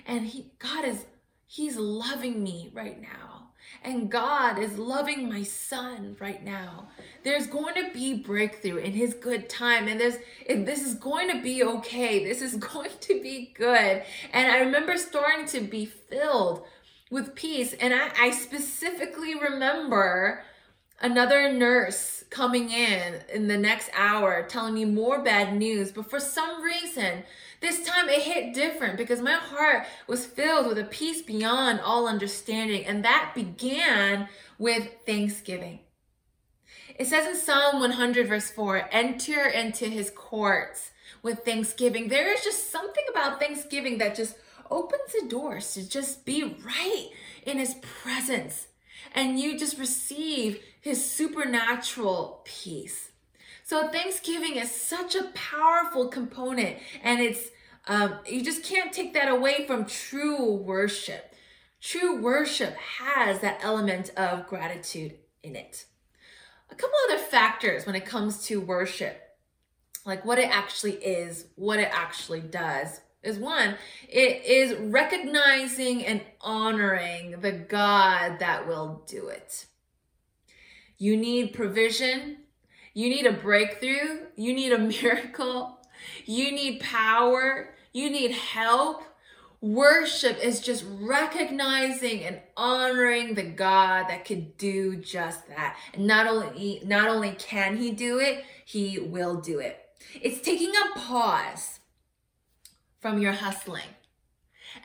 And 0.06 0.28
He 0.28 0.52
God 0.60 0.86
is 0.86 1.06
He's 1.48 1.76
loving 1.76 2.42
me 2.44 2.70
right 2.74 3.02
now. 3.02 3.49
And 3.84 4.12
God 4.12 4.60
is 4.60 4.78
loving 4.78 5.30
my 5.30 5.44
son 5.44 6.18
right 6.20 6.44
now. 6.44 6.90
There's 7.24 7.48
going 7.48 7.76
to 7.76 7.92
be 7.94 8.16
breakthrough 8.16 8.78
in 8.78 8.94
his 8.94 9.14
good 9.14 9.50
time. 9.50 9.88
And 9.88 10.00
this 10.00 10.86
is 10.86 10.96
going 10.96 11.30
to 11.30 11.42
be 11.42 11.64
okay. 11.64 12.24
This 12.24 12.42
is 12.42 12.56
going 12.74 12.92
to 13.00 13.22
be 13.22 13.54
good. 13.56 14.04
And 14.34 14.52
I 14.52 14.60
remember 14.60 14.98
starting 14.98 15.46
to 15.48 15.62
be 15.62 15.86
filled 15.86 16.66
with 17.10 17.36
peace. 17.36 17.74
And 17.74 17.94
I, 17.94 18.10
I 18.20 18.32
specifically 18.32 19.36
remember 19.36 20.44
another 21.02 21.52
nurse 21.52 22.24
coming 22.30 22.70
in 22.70 23.22
in 23.34 23.48
the 23.48 23.58
next 23.58 23.90
hour 23.96 24.46
telling 24.48 24.74
me 24.74 24.86
more 24.86 25.24
bad 25.24 25.56
news. 25.56 25.92
But 25.92 26.10
for 26.10 26.20
some 26.20 26.62
reason, 26.62 27.24
this 27.62 27.84
time 27.86 28.08
it 28.10 28.22
hit 28.22 28.54
different 28.54 28.98
because 28.98 29.22
my 29.22 29.34
heart 29.34 29.86
was 30.08 30.26
filled 30.26 30.68
with 30.68 30.80
a 30.80 30.86
peace 30.86 31.22
beyond 31.22 31.82
all 31.82 32.08
understanding. 32.08 32.86
And 32.86 33.04
that 33.04 33.34
began 33.36 34.30
with 34.58 34.90
thanksgiving. 35.06 35.80
It 36.98 37.08
says 37.08 37.28
in 37.28 37.36
Psalm 37.36 37.80
100, 37.80 38.28
verse 38.28 38.50
4 38.52 38.90
enter 38.92 39.46
into 39.48 39.86
his 39.86 40.10
courts 40.10 40.92
with 41.22 41.46
thanksgiving. 41.46 42.08
There 42.08 42.32
is 42.34 42.44
just 42.44 42.72
something 42.72 43.04
about 43.10 43.40
thanksgiving 43.40 43.98
that 43.98 44.16
just 44.16 44.36
opens 44.70 45.14
the 45.14 45.28
doors 45.28 45.74
to 45.74 45.88
just 45.88 46.26
be 46.26 46.44
right 46.44 47.10
in 47.46 47.58
his 47.58 47.76
presence. 47.76 48.68
And 49.14 49.40
you 49.40 49.58
just 49.58 49.80
receive 49.80 50.62
his 50.82 51.04
supernatural 51.10 52.42
peace. 52.46 53.09
So 53.70 53.88
Thanksgiving 53.88 54.56
is 54.56 54.72
such 54.72 55.14
a 55.14 55.26
powerful 55.36 56.08
component, 56.08 56.78
and 57.04 57.22
it's 57.22 57.50
um, 57.86 58.16
you 58.26 58.44
just 58.44 58.64
can't 58.64 58.92
take 58.92 59.14
that 59.14 59.30
away 59.30 59.68
from 59.68 59.86
true 59.86 60.56
worship. 60.56 61.36
True 61.80 62.20
worship 62.20 62.74
has 62.74 63.42
that 63.42 63.60
element 63.62 64.10
of 64.18 64.48
gratitude 64.48 65.14
in 65.44 65.56
it. 65.56 65.86
A 66.72 66.74
couple 66.74 66.96
other 67.08 67.20
factors 67.20 67.86
when 67.86 67.94
it 67.94 68.08
comes 68.08 68.44
to 68.46 68.60
worship, 68.60 69.22
like 70.04 70.26
what 70.26 70.40
it 70.40 70.50
actually 70.50 70.94
is, 70.94 71.46
what 71.54 71.78
it 71.78 71.92
actually 71.94 72.42
does, 72.42 73.02
is 73.22 73.38
one, 73.38 73.76
it 74.08 74.46
is 74.46 74.80
recognizing 74.80 76.04
and 76.08 76.22
honoring 76.42 77.40
the 77.42 77.52
God 77.52 78.40
that 78.40 78.68
will 78.68 79.04
do 79.06 79.28
it. 79.28 79.68
You 80.98 81.16
need 81.16 81.54
provision, 81.54 82.38
you 82.94 83.10
need 83.10 83.26
a 83.26 83.32
breakthrough. 83.32 84.28
You 84.36 84.54
need 84.54 84.72
a 84.72 84.78
miracle. 85.04 85.80
You 86.26 86.52
need 86.52 86.82
power. 86.82 87.76
You 87.94 88.10
need 88.10 88.32
help. 88.32 89.04
Worship 89.62 90.42
is 90.42 90.62
just 90.62 90.86
recognizing 90.88 92.24
and 92.24 92.40
honoring 92.56 93.34
the 93.34 93.44
God 93.44 94.08
that 94.08 94.24
could 94.24 94.58
do 94.58 94.96
just 94.96 95.50
that. 95.50 95.76
And 95.94 96.08
not 96.08 96.28
only 96.28 96.82
not 96.86 97.10
only 97.10 97.32
can 97.32 97.76
he 97.76 97.92
do 97.92 98.20
it, 98.20 98.46
he 98.64 99.00
will 99.00 99.42
do 99.42 99.60
it. 99.60 99.78
It's 100.22 100.40
taking 100.40 100.72
a 100.72 100.98
pause 100.98 101.80
from 103.02 103.22
your 103.22 103.34
hustling 103.34 103.96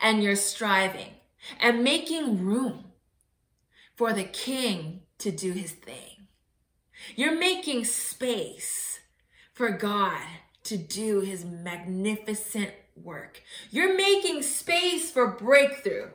and 0.03 0.25
your 0.25 0.35
striving 0.35 1.15
and 1.61 1.85
making 1.85 2.45
room 2.45 2.85
for 3.95 4.13
the 4.13 4.25
king 4.25 5.03
to 5.19 5.31
do 5.31 5.53
his 5.53 5.71
thing. 5.71 6.14
You're 7.17 7.39
making 7.39 7.85
space 7.85 9.01
for 9.53 9.71
God 9.71 10.23
to 10.65 10.77
do 10.77 11.21
his 11.21 11.45
magnificent 11.45 12.71
work. 12.97 13.43
You're 13.71 13.97
making 13.97 14.43
space 14.43 15.11
for 15.11 15.29
breakthrough. 15.29 16.11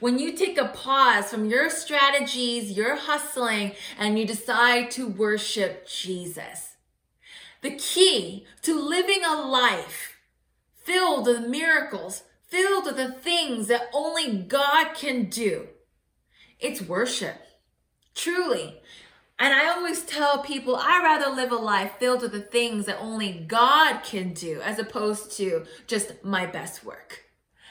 When 0.00 0.18
you 0.18 0.32
take 0.32 0.56
a 0.56 0.68
pause 0.68 1.28
from 1.28 1.46
your 1.46 1.70
strategies, 1.70 2.72
your 2.72 2.96
hustling, 2.96 3.72
and 3.98 4.18
you 4.18 4.26
decide 4.26 4.90
to 4.92 5.08
worship 5.08 5.88
Jesus. 5.88 6.76
The 7.62 7.76
key 7.76 8.46
to 8.62 8.78
living 8.78 9.24
a 9.24 9.40
life 9.40 10.16
filled 10.74 11.26
with 11.26 11.48
miracles, 11.48 12.22
filled 12.46 12.86
with 12.86 12.96
the 12.96 13.12
things 13.12 13.66
that 13.68 13.88
only 13.92 14.38
God 14.38 14.94
can 14.94 15.28
do, 15.28 15.68
it's 16.60 16.80
worship. 16.80 17.40
Truly, 18.14 18.80
and 19.44 19.52
I 19.52 19.68
always 19.68 20.04
tell 20.04 20.38
people 20.38 20.74
I 20.74 21.02
rather 21.02 21.36
live 21.36 21.52
a 21.52 21.56
life 21.56 21.96
filled 21.98 22.22
with 22.22 22.32
the 22.32 22.40
things 22.40 22.86
that 22.86 22.96
only 22.98 23.44
God 23.46 23.98
can 24.02 24.32
do 24.32 24.62
as 24.62 24.78
opposed 24.78 25.32
to 25.36 25.66
just 25.86 26.24
my 26.24 26.46
best 26.46 26.82
work. 26.82 27.24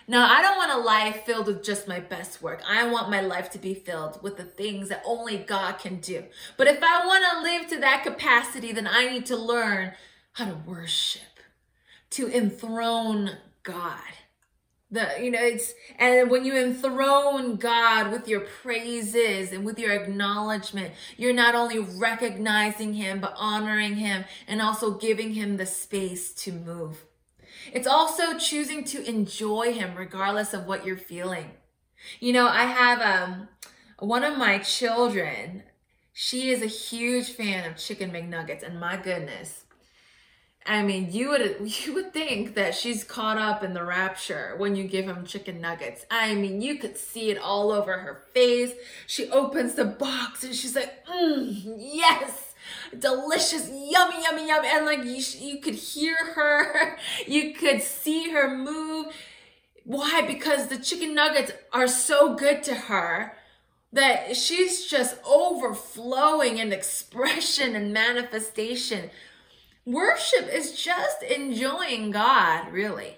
Now, 0.07 0.31
I 0.31 0.43
don't 0.43 0.55
want 0.55 0.71
a 0.71 0.77
life 0.77 1.23
filled 1.25 1.47
with 1.47 1.63
just 1.63 1.87
my 1.87 1.99
best 1.99 2.43
work. 2.43 2.61
I 2.69 2.87
want 2.87 3.09
my 3.09 3.21
life 3.21 3.49
to 3.51 3.57
be 3.57 3.73
filled 3.73 4.21
with 4.21 4.37
the 4.37 4.43
things 4.43 4.89
that 4.89 5.01
only 5.03 5.39
God 5.39 5.79
can 5.79 5.99
do. 5.99 6.25
But 6.57 6.67
if 6.67 6.77
I 6.83 7.07
want 7.07 7.23
to 7.31 7.41
live 7.41 7.67
to 7.69 7.79
that 7.79 8.03
capacity, 8.03 8.71
then 8.71 8.85
I 8.85 9.09
need 9.09 9.25
to 9.25 9.35
learn 9.35 9.93
how 10.33 10.45
to 10.45 10.61
worship, 10.67 11.39
to 12.11 12.27
enthrone 12.27 13.31
God 13.63 13.97
the 14.93 15.09
you 15.19 15.31
know 15.31 15.41
it's 15.41 15.73
and 15.97 16.29
when 16.29 16.45
you 16.45 16.55
enthrone 16.55 17.55
god 17.55 18.11
with 18.11 18.27
your 18.27 18.41
praises 18.41 19.51
and 19.51 19.65
with 19.65 19.79
your 19.79 19.91
acknowledgement 19.91 20.93
you're 21.17 21.33
not 21.33 21.55
only 21.55 21.79
recognizing 21.79 22.93
him 22.93 23.19
but 23.19 23.33
honoring 23.35 23.95
him 23.95 24.23
and 24.47 24.61
also 24.61 24.91
giving 24.91 25.33
him 25.33 25.57
the 25.57 25.65
space 25.65 26.31
to 26.31 26.51
move. 26.51 27.05
It's 27.71 27.87
also 27.87 28.37
choosing 28.37 28.83
to 28.85 29.07
enjoy 29.07 29.73
him 29.73 29.95
regardless 29.95 30.53
of 30.53 30.65
what 30.65 30.85
you're 30.85 30.97
feeling. 30.97 31.51
You 32.19 32.33
know 32.33 32.47
i 32.47 32.65
have 32.65 33.01
um 33.01 33.47
one 33.99 34.23
of 34.23 34.37
my 34.37 34.59
children 34.59 35.63
she 36.13 36.51
is 36.51 36.61
a 36.61 36.67
huge 36.67 37.31
fan 37.31 37.69
of 37.69 37.77
chicken 37.77 38.11
mcnuggets 38.11 38.61
and 38.61 38.79
my 38.79 38.97
goodness 38.97 39.62
I 40.65 40.81
mean, 40.81 41.11
you 41.11 41.29
would 41.29 41.57
you 41.85 41.93
would 41.93 42.13
think 42.13 42.55
that 42.55 42.75
she's 42.75 43.03
caught 43.03 43.37
up 43.37 43.63
in 43.63 43.73
the 43.73 43.83
rapture 43.83 44.55
when 44.57 44.75
you 44.75 44.85
give 44.85 45.05
him 45.05 45.25
chicken 45.25 45.61
nuggets. 45.61 46.05
I 46.09 46.35
mean, 46.35 46.61
you 46.61 46.77
could 46.77 46.97
see 46.97 47.29
it 47.29 47.37
all 47.37 47.71
over 47.71 47.97
her 47.97 48.23
face. 48.33 48.73
She 49.07 49.29
opens 49.29 49.75
the 49.75 49.85
box 49.85 50.43
and 50.43 50.55
she's 50.55 50.75
like, 50.75 51.05
mm, 51.05 51.61
"Yes, 51.77 52.53
delicious, 52.97 53.69
yummy, 53.69 54.23
yummy, 54.23 54.47
yummy," 54.47 54.67
and 54.71 54.85
like 54.85 55.03
you 55.03 55.21
you 55.39 55.59
could 55.59 55.75
hear 55.75 56.15
her, 56.35 56.97
you 57.27 57.53
could 57.53 57.81
see 57.81 58.31
her 58.31 58.55
move. 58.55 59.07
Why? 59.85 60.21
Because 60.21 60.67
the 60.67 60.77
chicken 60.77 61.13
nuggets 61.13 61.51
are 61.73 61.87
so 61.87 62.35
good 62.35 62.63
to 62.63 62.75
her 62.75 63.33
that 63.91 64.35
she's 64.35 64.87
just 64.87 65.17
overflowing 65.23 66.57
in 66.57 66.71
expression 66.73 67.75
and 67.75 67.93
manifestation 67.93 69.11
Worship 69.85 70.47
is 70.47 70.81
just 70.81 71.23
enjoying 71.23 72.11
God, 72.11 72.71
really. 72.71 73.17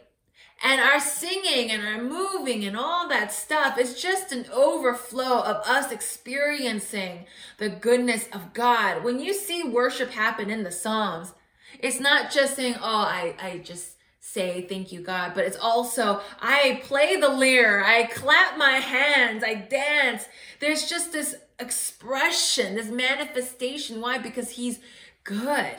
And 0.63 0.81
our 0.81 0.99
singing 0.99 1.69
and 1.69 1.85
our 1.85 2.01
moving 2.01 2.65
and 2.65 2.75
all 2.75 3.07
that 3.09 3.31
stuff 3.31 3.77
is 3.77 4.01
just 4.01 4.31
an 4.31 4.45
overflow 4.51 5.41
of 5.41 5.57
us 5.67 5.91
experiencing 5.91 7.25
the 7.59 7.69
goodness 7.69 8.27
of 8.33 8.53
God. 8.53 9.03
When 9.03 9.19
you 9.19 9.33
see 9.33 9.63
worship 9.63 10.11
happen 10.11 10.49
in 10.49 10.63
the 10.63 10.71
Psalms, 10.71 11.33
it's 11.79 11.99
not 11.99 12.31
just 12.31 12.55
saying, 12.55 12.75
oh, 12.79 12.81
I, 12.81 13.35
I 13.39 13.57
just 13.59 13.91
say 14.19 14.65
thank 14.67 14.91
you, 14.91 15.01
God, 15.01 15.33
but 15.35 15.45
it's 15.45 15.57
also, 15.57 16.21
I 16.41 16.81
play 16.83 17.15
the 17.15 17.29
lyre, 17.29 17.83
I 17.85 18.05
clap 18.05 18.57
my 18.57 18.77
hands, 18.77 19.43
I 19.43 19.53
dance. 19.53 20.25
There's 20.59 20.89
just 20.89 21.11
this 21.11 21.35
expression, 21.59 22.73
this 22.73 22.89
manifestation. 22.89 24.01
Why? 24.01 24.17
Because 24.17 24.51
He's 24.51 24.79
good. 25.23 25.75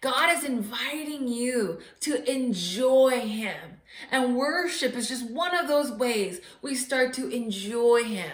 God 0.00 0.36
is 0.36 0.44
inviting 0.44 1.28
you 1.28 1.80
to 2.00 2.30
enjoy 2.30 3.20
Him. 3.20 3.80
And 4.10 4.36
worship 4.36 4.94
is 4.94 5.08
just 5.08 5.30
one 5.30 5.54
of 5.54 5.68
those 5.68 5.90
ways 5.90 6.40
we 6.62 6.74
start 6.74 7.12
to 7.14 7.28
enjoy 7.28 8.04
Him. 8.04 8.32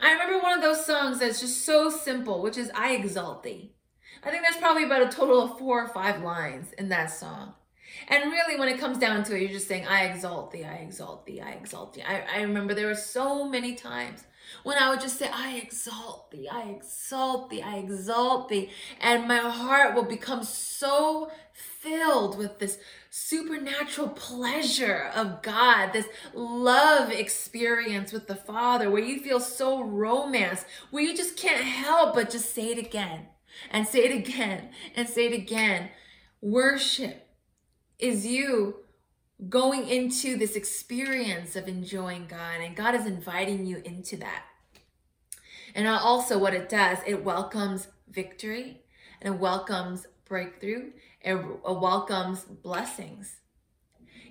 I 0.00 0.12
remember 0.12 0.38
one 0.38 0.52
of 0.52 0.62
those 0.62 0.84
songs 0.84 1.20
that's 1.20 1.40
just 1.40 1.64
so 1.64 1.90
simple, 1.90 2.42
which 2.42 2.58
is 2.58 2.70
I 2.74 2.94
Exalt 2.94 3.42
Thee. 3.42 3.72
I 4.22 4.30
think 4.30 4.42
there's 4.42 4.60
probably 4.60 4.84
about 4.84 5.02
a 5.02 5.08
total 5.08 5.42
of 5.42 5.58
four 5.58 5.82
or 5.82 5.88
five 5.88 6.22
lines 6.22 6.72
in 6.72 6.88
that 6.90 7.06
song. 7.06 7.54
And 8.08 8.30
really, 8.30 8.58
when 8.58 8.68
it 8.68 8.78
comes 8.78 8.98
down 8.98 9.24
to 9.24 9.36
it, 9.36 9.42
you're 9.42 9.50
just 9.50 9.68
saying, 9.68 9.86
I 9.86 10.04
exalt 10.04 10.52
thee, 10.52 10.64
I 10.64 10.76
exalt 10.76 11.26
thee, 11.26 11.40
I 11.40 11.52
exalt 11.52 11.94
thee. 11.94 12.02
I, 12.02 12.24
I 12.36 12.42
remember 12.42 12.74
there 12.74 12.86
were 12.86 12.94
so 12.94 13.48
many 13.48 13.74
times 13.74 14.24
when 14.62 14.78
I 14.78 14.90
would 14.90 15.00
just 15.00 15.18
say, 15.18 15.28
I 15.32 15.56
exalt 15.56 16.30
thee, 16.30 16.48
I 16.48 16.68
exalt 16.68 17.50
thee, 17.50 17.62
I 17.62 17.76
exalt 17.76 18.48
thee. 18.48 18.70
And 19.00 19.28
my 19.28 19.38
heart 19.38 19.94
will 19.94 20.04
become 20.04 20.44
so 20.44 21.30
filled 21.52 22.38
with 22.38 22.58
this 22.58 22.78
supernatural 23.10 24.08
pleasure 24.08 25.10
of 25.14 25.42
God, 25.42 25.92
this 25.92 26.08
love 26.34 27.10
experience 27.10 28.12
with 28.12 28.26
the 28.26 28.36
Father, 28.36 28.90
where 28.90 29.02
you 29.02 29.20
feel 29.20 29.40
so 29.40 29.82
romanced, 29.82 30.66
where 30.90 31.02
you 31.02 31.16
just 31.16 31.36
can't 31.36 31.64
help 31.64 32.14
but 32.14 32.30
just 32.30 32.54
say 32.54 32.68
it 32.68 32.78
again 32.78 33.26
and 33.70 33.86
say 33.86 34.04
it 34.04 34.14
again 34.14 34.70
and 34.94 35.08
say 35.08 35.26
it 35.26 35.32
again. 35.32 35.90
Worship 36.40 37.26
is 37.98 38.26
you 38.26 38.76
going 39.48 39.88
into 39.88 40.36
this 40.36 40.54
experience 40.54 41.56
of 41.56 41.68
enjoying 41.68 42.26
God, 42.26 42.60
and 42.60 42.76
God 42.76 42.94
is 42.94 43.06
inviting 43.06 43.66
you 43.66 43.80
into 43.84 44.16
that. 44.18 44.44
And 45.74 45.86
also, 45.86 46.38
what 46.38 46.54
it 46.54 46.68
does, 46.68 46.98
it 47.06 47.24
welcomes 47.24 47.88
victory 48.10 48.82
and 49.20 49.34
it 49.34 49.38
welcomes 49.38 50.06
breakthrough, 50.24 50.90
it, 51.20 51.34
it 51.34 51.80
welcomes 51.80 52.40
blessings. 52.42 53.36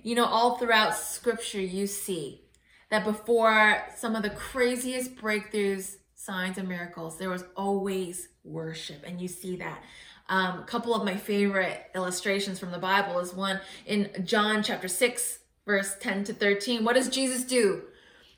You 0.02 0.14
know, 0.14 0.24
all 0.24 0.56
throughout 0.56 0.96
scripture, 0.96 1.60
you 1.60 1.86
see 1.86 2.42
that 2.90 3.04
before 3.04 3.84
some 3.96 4.16
of 4.16 4.22
the 4.22 4.30
craziest 4.30 5.16
breakthroughs, 5.16 5.96
signs, 6.14 6.58
and 6.58 6.68
miracles, 6.68 7.18
there 7.18 7.30
was 7.30 7.44
always 7.56 8.28
worship. 8.42 9.04
And 9.06 9.20
you 9.20 9.28
see 9.28 9.56
that 9.56 9.82
um, 10.30 10.60
a 10.60 10.64
couple 10.64 10.94
of 10.94 11.04
my 11.04 11.16
favorite 11.16 11.90
illustrations 11.94 12.60
from 12.60 12.70
the 12.70 12.78
Bible 12.78 13.18
is 13.18 13.34
one 13.34 13.60
in 13.84 14.08
John 14.24 14.62
chapter 14.62 14.86
6, 14.86 15.40
verse 15.66 15.96
10 16.00 16.24
to 16.24 16.32
13. 16.32 16.84
What 16.84 16.94
does 16.94 17.08
Jesus 17.08 17.44
do? 17.44 17.82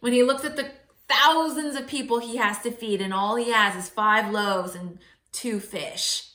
When 0.01 0.15
he 0.15 0.23
looks 0.23 0.45
at 0.45 0.57
the 0.57 0.71
thousands 1.07 1.77
of 1.77 1.87
people 1.87 2.19
he 2.19 2.37
has 2.39 2.61
to 2.61 2.71
feed, 2.71 3.03
and 3.03 3.13
all 3.13 3.37
he 3.37 3.51
has 3.51 3.77
is 3.77 3.91
five 3.91 4.33
loaves 4.33 4.75
and 4.75 4.99
two 5.33 5.61
fish, 5.61 6.31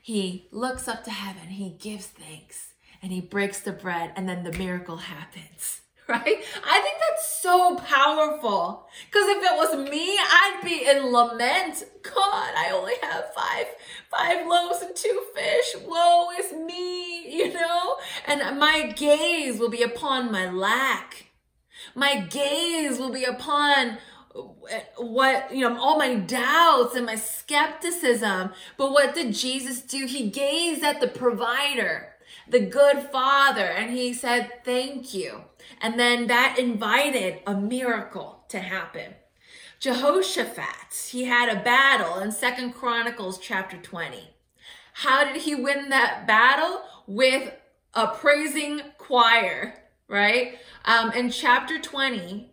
he 0.00 0.48
looks 0.50 0.88
up 0.88 1.04
to 1.04 1.10
heaven, 1.10 1.48
he 1.48 1.70
gives 1.70 2.06
thanks, 2.06 2.74
and 3.00 3.12
he 3.12 3.20
breaks 3.20 3.60
the 3.60 3.70
bread, 3.70 4.12
and 4.16 4.28
then 4.28 4.42
the 4.42 4.58
miracle 4.58 4.96
happens 4.96 5.81
right? 6.08 6.44
I 6.64 6.80
think 6.80 6.96
that's 7.08 7.40
so 7.40 7.76
powerful. 7.76 8.88
Because 9.06 9.28
if 9.28 9.38
it 9.38 9.56
was 9.56 9.90
me, 9.90 10.18
I'd 10.18 10.60
be 10.64 10.86
in 10.88 11.12
lament. 11.12 11.84
God, 12.02 12.52
I 12.56 12.70
only 12.72 12.94
have 13.02 13.32
five, 13.34 13.66
five 14.10 14.46
loaves 14.46 14.82
and 14.82 14.94
two 14.96 15.22
fish. 15.34 15.76
Woe 15.86 16.28
is 16.38 16.52
me, 16.52 17.36
you 17.36 17.52
know? 17.52 17.96
And 18.26 18.58
my 18.58 18.92
gaze 18.96 19.58
will 19.58 19.70
be 19.70 19.82
upon 19.82 20.32
my 20.32 20.50
lack. 20.50 21.26
My 21.94 22.20
gaze 22.20 22.98
will 22.98 23.12
be 23.12 23.24
upon 23.24 23.98
eh, 24.70 24.80
what 24.96 25.54
you 25.54 25.68
know 25.68 25.78
all 25.78 25.98
my 25.98 26.14
doubts 26.14 26.94
and 26.94 27.04
my 27.04 27.16
skepticism 27.16 28.50
but 28.78 28.90
what 28.90 29.14
did 29.14 29.34
jesus 29.34 29.82
do 29.82 30.06
he 30.06 30.30
gazed 30.30 30.82
at 30.82 31.00
the 31.00 31.08
provider 31.08 32.11
the 32.48 32.60
good 32.60 32.98
father 33.10 33.64
and 33.64 33.90
he 33.90 34.12
said 34.12 34.64
thank 34.64 35.14
you 35.14 35.42
and 35.80 35.98
then 35.98 36.26
that 36.26 36.58
invited 36.58 37.40
a 37.46 37.54
miracle 37.54 38.44
to 38.48 38.58
happen. 38.58 39.14
Jehoshaphat, 39.80 41.08
he 41.10 41.24
had 41.24 41.48
a 41.48 41.60
battle 41.60 42.18
in 42.18 42.30
Second 42.30 42.72
Chronicles 42.72 43.38
chapter 43.38 43.76
20. 43.76 44.30
How 44.92 45.24
did 45.24 45.42
he 45.42 45.56
win 45.56 45.88
that 45.88 46.26
battle? 46.26 46.82
With 47.08 47.52
a 47.94 48.06
praising 48.08 48.80
choir, 48.96 49.74
right? 50.06 50.58
Um, 50.84 51.10
in 51.12 51.30
chapter 51.30 51.80
20, 51.80 52.52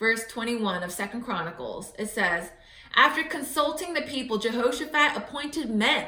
verse 0.00 0.26
21 0.26 0.82
of 0.82 0.90
Second 0.90 1.22
Chronicles, 1.22 1.92
it 1.96 2.10
says, 2.10 2.50
After 2.96 3.22
consulting 3.22 3.94
the 3.94 4.02
people, 4.02 4.38
Jehoshaphat 4.38 5.16
appointed 5.16 5.70
men 5.70 6.06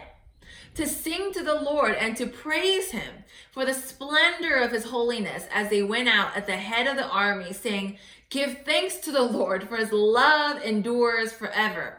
to 0.76 0.86
sing 0.86 1.32
to 1.32 1.42
the 1.42 1.60
Lord 1.60 1.94
and 1.94 2.16
to 2.16 2.26
praise 2.26 2.90
him 2.90 3.24
for 3.50 3.64
the 3.64 3.74
splendor 3.74 4.56
of 4.56 4.70
his 4.70 4.84
holiness 4.84 5.46
as 5.52 5.70
they 5.70 5.82
went 5.82 6.08
out 6.08 6.36
at 6.36 6.46
the 6.46 6.56
head 6.56 6.86
of 6.86 6.96
the 6.96 7.08
army, 7.08 7.52
saying, 7.52 7.98
Give 8.28 8.58
thanks 8.64 8.96
to 8.96 9.12
the 9.12 9.22
Lord, 9.22 9.68
for 9.68 9.76
his 9.76 9.92
love 9.92 10.62
endures 10.62 11.32
forever. 11.32 11.98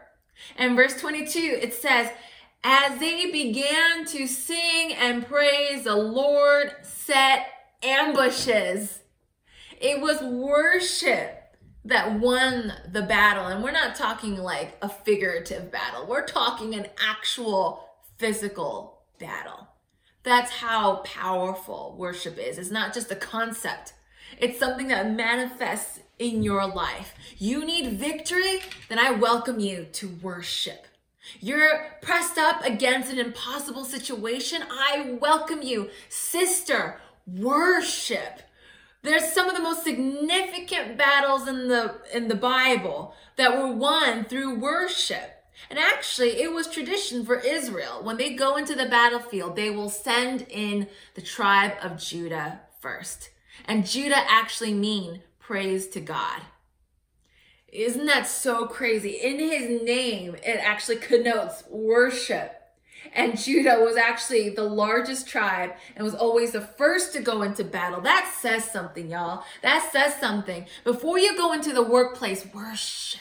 And 0.56 0.76
verse 0.76 1.00
22, 1.00 1.58
it 1.60 1.74
says, 1.74 2.10
As 2.62 3.00
they 3.00 3.30
began 3.30 4.04
to 4.06 4.26
sing 4.26 4.92
and 4.92 5.26
praise, 5.26 5.84
the 5.84 5.96
Lord 5.96 6.72
set 6.82 7.46
ambushes. 7.82 9.00
It 9.80 10.00
was 10.00 10.20
worship 10.22 11.34
that 11.84 12.20
won 12.20 12.74
the 12.92 13.02
battle. 13.02 13.46
And 13.46 13.64
we're 13.64 13.70
not 13.72 13.96
talking 13.96 14.36
like 14.36 14.76
a 14.82 14.88
figurative 14.88 15.72
battle, 15.72 16.06
we're 16.06 16.26
talking 16.26 16.74
an 16.74 16.86
actual 17.04 17.87
physical 18.18 19.02
battle. 19.18 19.68
That's 20.22 20.50
how 20.50 20.96
powerful 20.96 21.94
worship 21.96 22.38
is. 22.38 22.58
It's 22.58 22.70
not 22.70 22.92
just 22.92 23.10
a 23.10 23.16
concept, 23.16 23.94
it's 24.38 24.58
something 24.58 24.88
that 24.88 25.10
manifests 25.10 26.00
in 26.18 26.42
your 26.42 26.66
life. 26.66 27.14
You 27.38 27.64
need 27.64 27.98
victory, 27.98 28.60
then 28.88 28.98
I 28.98 29.12
welcome 29.12 29.60
you 29.60 29.86
to 29.92 30.08
worship. 30.20 30.86
You're 31.40 31.98
pressed 32.02 32.38
up 32.38 32.64
against 32.64 33.12
an 33.12 33.18
impossible 33.18 33.84
situation. 33.84 34.62
I 34.70 35.16
welcome 35.20 35.62
you, 35.62 35.90
sister, 36.08 37.00
worship. 37.26 38.42
There's 39.02 39.32
some 39.32 39.48
of 39.48 39.56
the 39.56 39.62
most 39.62 39.84
significant 39.84 40.98
battles 40.98 41.46
in 41.46 41.68
the 41.68 41.96
in 42.12 42.28
the 42.28 42.34
Bible 42.34 43.14
that 43.36 43.56
were 43.56 43.72
won 43.72 44.24
through 44.24 44.58
worship. 44.58 45.37
And 45.70 45.78
actually, 45.78 46.40
it 46.40 46.52
was 46.52 46.66
tradition 46.66 47.24
for 47.24 47.36
Israel. 47.36 48.00
When 48.02 48.16
they 48.16 48.34
go 48.34 48.56
into 48.56 48.74
the 48.74 48.86
battlefield, 48.86 49.56
they 49.56 49.70
will 49.70 49.90
send 49.90 50.46
in 50.48 50.88
the 51.14 51.22
tribe 51.22 51.72
of 51.82 51.98
Judah 51.98 52.60
first. 52.80 53.30
And 53.64 53.86
Judah 53.86 54.24
actually 54.28 54.72
mean 54.72 55.22
praise 55.38 55.88
to 55.88 56.00
God. 56.00 56.42
Isn't 57.70 58.06
that 58.06 58.26
so 58.26 58.66
crazy? 58.66 59.10
In 59.10 59.38
his 59.38 59.82
name, 59.82 60.36
it 60.36 60.58
actually 60.62 60.96
connotes 60.96 61.64
worship. 61.68 62.54
And 63.12 63.38
Judah 63.38 63.78
was 63.80 63.96
actually 63.96 64.50
the 64.50 64.64
largest 64.64 65.28
tribe 65.28 65.72
and 65.94 66.04
was 66.04 66.14
always 66.14 66.52
the 66.52 66.60
first 66.60 67.12
to 67.12 67.20
go 67.20 67.42
into 67.42 67.64
battle. 67.64 68.00
That 68.00 68.32
says 68.40 68.70
something, 68.70 69.10
y'all. 69.10 69.44
That 69.62 69.90
says 69.92 70.14
something. 70.16 70.66
Before 70.84 71.18
you 71.18 71.36
go 71.36 71.52
into 71.52 71.72
the 71.72 71.82
workplace, 71.82 72.46
worship. 72.52 73.20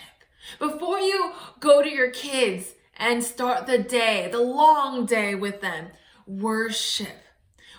Before 0.59 0.99
you 0.99 1.33
go 1.59 1.81
to 1.81 1.89
your 1.89 2.11
kids 2.11 2.73
and 2.97 3.23
start 3.23 3.67
the 3.67 3.77
day, 3.77 4.29
the 4.31 4.41
long 4.41 5.05
day 5.05 5.35
with 5.35 5.61
them, 5.61 5.89
worship. 6.25 7.23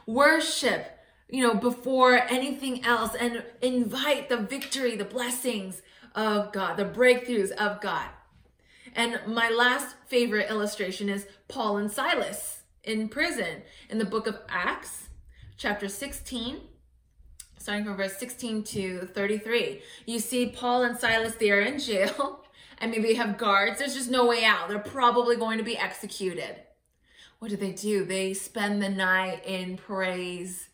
Worship, 0.06 0.98
you 1.28 1.42
know, 1.42 1.54
before 1.54 2.14
anything 2.30 2.84
else 2.84 3.14
and 3.14 3.42
invite 3.60 4.28
the 4.28 4.38
victory, 4.38 4.96
the 4.96 5.04
blessings 5.04 5.82
of 6.14 6.52
God, 6.52 6.76
the 6.76 6.84
breakthroughs 6.84 7.50
of 7.52 7.80
God. 7.80 8.06
And 8.94 9.20
my 9.26 9.50
last 9.50 9.96
favorite 10.06 10.50
illustration 10.50 11.08
is 11.08 11.26
Paul 11.46 11.76
and 11.76 11.90
Silas 11.90 12.62
in 12.84 13.08
prison 13.08 13.62
in 13.90 13.98
the 13.98 14.04
book 14.04 14.26
of 14.26 14.38
Acts, 14.48 15.08
chapter 15.56 15.88
16, 15.88 16.56
starting 17.58 17.84
from 17.84 17.96
verse 17.96 18.16
16 18.16 18.64
to 18.64 19.00
33. 19.12 19.82
You 20.06 20.18
see 20.18 20.46
Paul 20.46 20.84
and 20.84 20.98
Silas, 20.98 21.34
they 21.34 21.50
are 21.50 21.60
in 21.60 21.78
jail. 21.78 22.44
and 22.80 22.90
maybe 22.90 23.08
they 23.08 23.14
have 23.14 23.38
guards. 23.38 23.78
There's 23.78 23.94
just 23.94 24.10
no 24.10 24.26
way 24.26 24.44
out. 24.44 24.68
They're 24.68 24.78
probably 24.78 25.36
going 25.36 25.58
to 25.58 25.64
be 25.64 25.76
executed. 25.76 26.56
What 27.38 27.50
do 27.50 27.56
they 27.56 27.72
do? 27.72 28.04
They 28.04 28.34
spend 28.34 28.82
the 28.82 28.88
night 28.88 29.44
in 29.46 29.76
praise. 29.76 30.68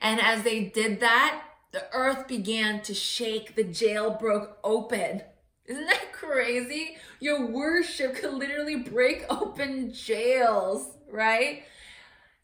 And 0.00 0.20
as 0.20 0.42
they 0.42 0.64
did 0.64 1.00
that, 1.00 1.42
the 1.72 1.84
earth 1.92 2.28
began 2.28 2.82
to 2.82 2.94
shake. 2.94 3.54
The 3.54 3.64
jail 3.64 4.16
broke 4.20 4.58
open. 4.62 5.22
Isn't 5.66 5.86
that 5.86 6.12
crazy? 6.12 6.96
Your 7.20 7.46
worship 7.46 8.16
could 8.16 8.34
literally 8.34 8.76
break 8.76 9.24
open 9.30 9.92
jails, 9.92 10.98
right? 11.10 11.64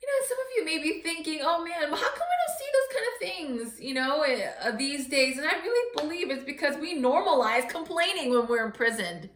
You 0.02 0.08
know, 0.08 0.26
some 0.26 0.38
of 0.38 0.46
you 0.56 0.64
may 0.64 0.82
be 0.82 1.02
thinking, 1.02 1.40
oh 1.42 1.62
man, 1.64 1.90
how 1.90 1.96
come 1.96 2.28
we 2.28 2.36
don't 2.46 2.58
see 2.58 2.70
those 2.72 2.94
kind 2.94 3.06
of 3.12 3.20
things, 3.20 3.80
you 3.80 3.94
know, 3.94 4.24
uh, 4.64 4.76
these 4.76 5.08
days? 5.08 5.36
And 5.36 5.46
I 5.46 5.60
really 5.60 5.96
believe 5.96 6.30
it's 6.30 6.44
because 6.44 6.76
we 6.78 6.98
normalize 6.98 7.68
complaining 7.68 8.30
when 8.30 8.46
we're 8.46 8.64
imprisoned. 8.64 9.28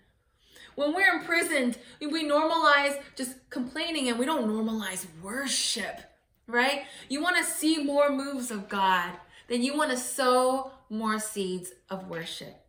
When 0.75 0.95
we're 0.95 1.15
imprisoned, 1.15 1.79
we 2.01 2.25
normalize 2.25 3.01
just 3.15 3.49
complaining 3.51 4.09
and 4.09 4.19
we 4.19 4.25
don't 4.25 4.49
normalize 4.49 5.07
worship, 5.23 6.01
right? 6.47 6.85
You 7.09 7.23
want 7.23 7.37
to 7.37 7.45
see 7.45 7.85
more 7.85 8.11
moves 8.11 8.51
of 8.51 8.69
God, 8.69 9.13
then 9.49 9.63
you 9.63 9.77
want 9.77 9.91
to 9.91 9.97
sow 9.97 10.73
more 10.89 11.19
seeds 11.19 11.73
of 11.91 12.09
worship. 12.09 12.65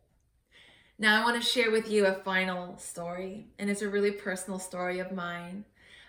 Now, 0.98 1.20
I 1.20 1.24
want 1.24 1.42
to 1.42 1.46
share 1.46 1.70
with 1.70 1.90
you 1.90 2.06
a 2.06 2.14
final 2.14 2.78
story, 2.78 3.48
and 3.58 3.68
it's 3.68 3.82
a 3.82 3.88
really 3.88 4.12
personal 4.12 4.58
story 4.58 4.98
of 4.98 5.12
mine. 5.12 5.64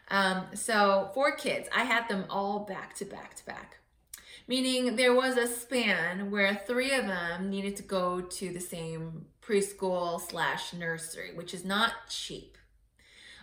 Um, 0.10 0.46
so, 0.54 1.12
four 1.13 1.36
kids, 1.36 1.67
I 1.76 1.84
had 1.84 2.08
them 2.08 2.26
all 2.30 2.60
back 2.60 2.96
to 2.96 3.06
back 3.06 3.36
to 3.36 3.46
back, 3.46 3.78
meaning 4.48 4.96
there 4.96 5.13
was 5.13 5.36
a 5.36 5.48
span 5.48 6.32
where 6.32 6.62
three 6.65 6.91
of 6.93 7.08
them 7.08 7.50
needed 7.50 7.76
to 7.78 7.84
go 7.84 8.22
to 8.22 8.54
the 8.54 8.60
same 8.60 9.26
preschool 9.41 10.22
slash 10.22 10.74
nursery, 10.74 11.32
which 11.36 11.54
is 11.54 11.65
not 11.65 11.91
cheap. 12.10 12.58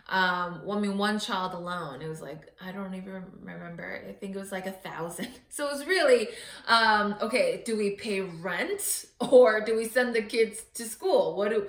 Um, 0.06 0.60
I 0.70 0.78
mean, 0.78 0.98
one 0.98 1.18
child 1.18 1.54
alone, 1.54 2.02
it 2.02 2.08
was 2.08 2.20
like, 2.20 2.52
I 2.60 2.72
don't 2.72 2.94
even 2.94 3.24
remember. 3.40 4.02
I 4.06 4.12
think 4.12 4.36
it 4.36 4.38
was 4.38 4.52
like 4.52 4.66
a 4.66 4.72
thousand. 4.72 5.28
So 5.48 5.68
it 5.68 5.72
was 5.72 5.86
really, 5.86 6.28
um, 6.66 7.14
okay, 7.22 7.62
do 7.64 7.76
we 7.76 7.90
pay 7.92 8.22
rent 8.22 9.04
or 9.20 9.60
do 9.60 9.76
we 9.76 9.84
send 9.84 10.14
the 10.14 10.22
kids 10.22 10.62
to 10.74 10.84
school? 10.84 11.36
What 11.36 11.50
do, 11.50 11.68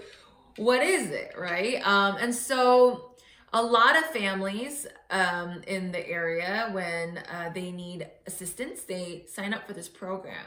what 0.57 0.81
is 0.81 1.11
it, 1.11 1.35
right? 1.37 1.85
Um, 1.85 2.17
and 2.19 2.33
so 2.33 3.11
a 3.55 3.63
lot 3.63 3.95
of 3.95 4.03
families 4.07 4.85
um, 5.09 5.61
in 5.65 5.93
the 5.93 6.09
area, 6.09 6.69
when 6.73 7.19
uh, 7.19 7.49
they 7.55 7.71
need 7.71 8.05
assistance, 8.27 8.81
they 8.81 9.23
sign 9.29 9.53
up 9.53 9.65
for 9.65 9.71
this 9.71 9.87
program. 9.87 10.45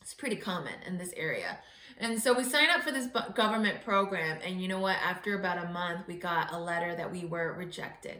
It's 0.00 0.14
pretty 0.14 0.36
common 0.36 0.74
in 0.86 0.98
this 0.98 1.12
area. 1.16 1.58
And 1.98 2.22
so 2.22 2.32
we 2.32 2.44
signed 2.44 2.70
up 2.70 2.82
for 2.82 2.92
this 2.92 3.08
government 3.34 3.84
program. 3.84 4.38
And 4.44 4.62
you 4.62 4.68
know 4.68 4.78
what? 4.78 4.98
After 5.04 5.36
about 5.36 5.64
a 5.64 5.70
month, 5.70 6.06
we 6.06 6.14
got 6.14 6.52
a 6.52 6.58
letter 6.58 6.94
that 6.94 7.10
we 7.10 7.24
were 7.24 7.54
rejected. 7.54 8.18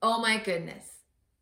Oh 0.00 0.20
my 0.20 0.38
goodness. 0.38 0.86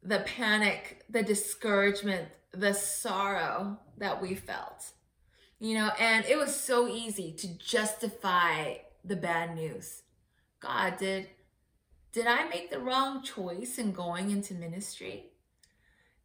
The 0.02 0.20
panic, 0.20 1.04
the 1.10 1.22
discouragement, 1.22 2.28
the 2.52 2.72
sorrow 2.72 3.78
that 3.98 4.22
we 4.22 4.34
felt. 4.34 4.86
You 5.60 5.74
know, 5.74 5.90
and 6.00 6.24
it 6.24 6.38
was 6.38 6.56
so 6.56 6.88
easy 6.88 7.30
to 7.32 7.58
justify 7.58 8.76
the 9.04 9.16
bad 9.16 9.54
news. 9.54 10.04
God, 10.60 10.96
did 10.98 11.28
did 12.12 12.26
I 12.26 12.48
make 12.48 12.70
the 12.70 12.80
wrong 12.80 13.22
choice 13.22 13.78
in 13.78 13.92
going 13.92 14.30
into 14.30 14.54
ministry? 14.54 15.26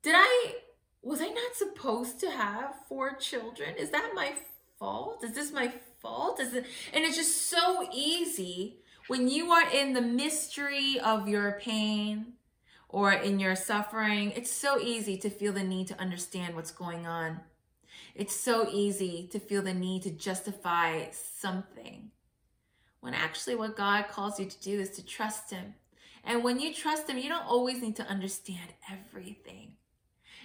Did 0.02 0.16
I 0.16 0.56
was 1.02 1.22
I 1.22 1.28
not 1.28 1.56
supposed 1.56 2.20
to 2.22 2.32
have 2.32 2.76
four 2.88 3.16
children? 3.16 3.76
Is 3.78 3.92
that 3.92 4.12
my 4.16 4.34
fault? 4.80 5.24
Is 5.24 5.34
this 5.34 5.52
my 5.52 5.72
fault? 6.02 6.40
Is 6.40 6.54
it 6.54 6.66
and 6.94 7.04
it's 7.04 7.18
just 7.18 7.48
so 7.50 7.88
easy 7.94 8.80
when 9.08 9.28
you 9.28 9.52
are 9.52 9.70
in 9.70 9.94
the 9.94 10.02
mystery 10.02 11.00
of 11.00 11.28
your 11.28 11.60
pain 11.60 12.34
or 12.88 13.12
in 13.12 13.40
your 13.40 13.56
suffering, 13.56 14.32
it's 14.32 14.52
so 14.52 14.80
easy 14.80 15.18
to 15.18 15.30
feel 15.30 15.52
the 15.52 15.64
need 15.64 15.88
to 15.88 16.00
understand 16.00 16.56
what's 16.56 16.72
going 16.72 17.06
on. 17.06 17.42
It's 18.16 18.36
so 18.36 18.70
easy 18.72 19.28
to 19.32 19.40
feel 19.40 19.64
the 19.64 19.74
need 19.74 20.04
to 20.04 20.12
justify 20.12 21.10
something. 21.12 22.12
When 23.04 23.14
actually, 23.14 23.56
what 23.56 23.76
God 23.76 24.08
calls 24.08 24.40
you 24.40 24.46
to 24.46 24.62
do 24.62 24.80
is 24.80 24.92
to 24.92 25.06
trust 25.06 25.52
Him. 25.52 25.74
And 26.24 26.42
when 26.42 26.62
you 26.62 26.74
trust 26.74 27.10
Him, 27.10 27.18
you 27.18 27.28
don't 27.28 27.46
always 27.46 27.82
need 27.82 27.98
to 27.98 28.08
understand 28.08 28.70
everything. 28.90 29.74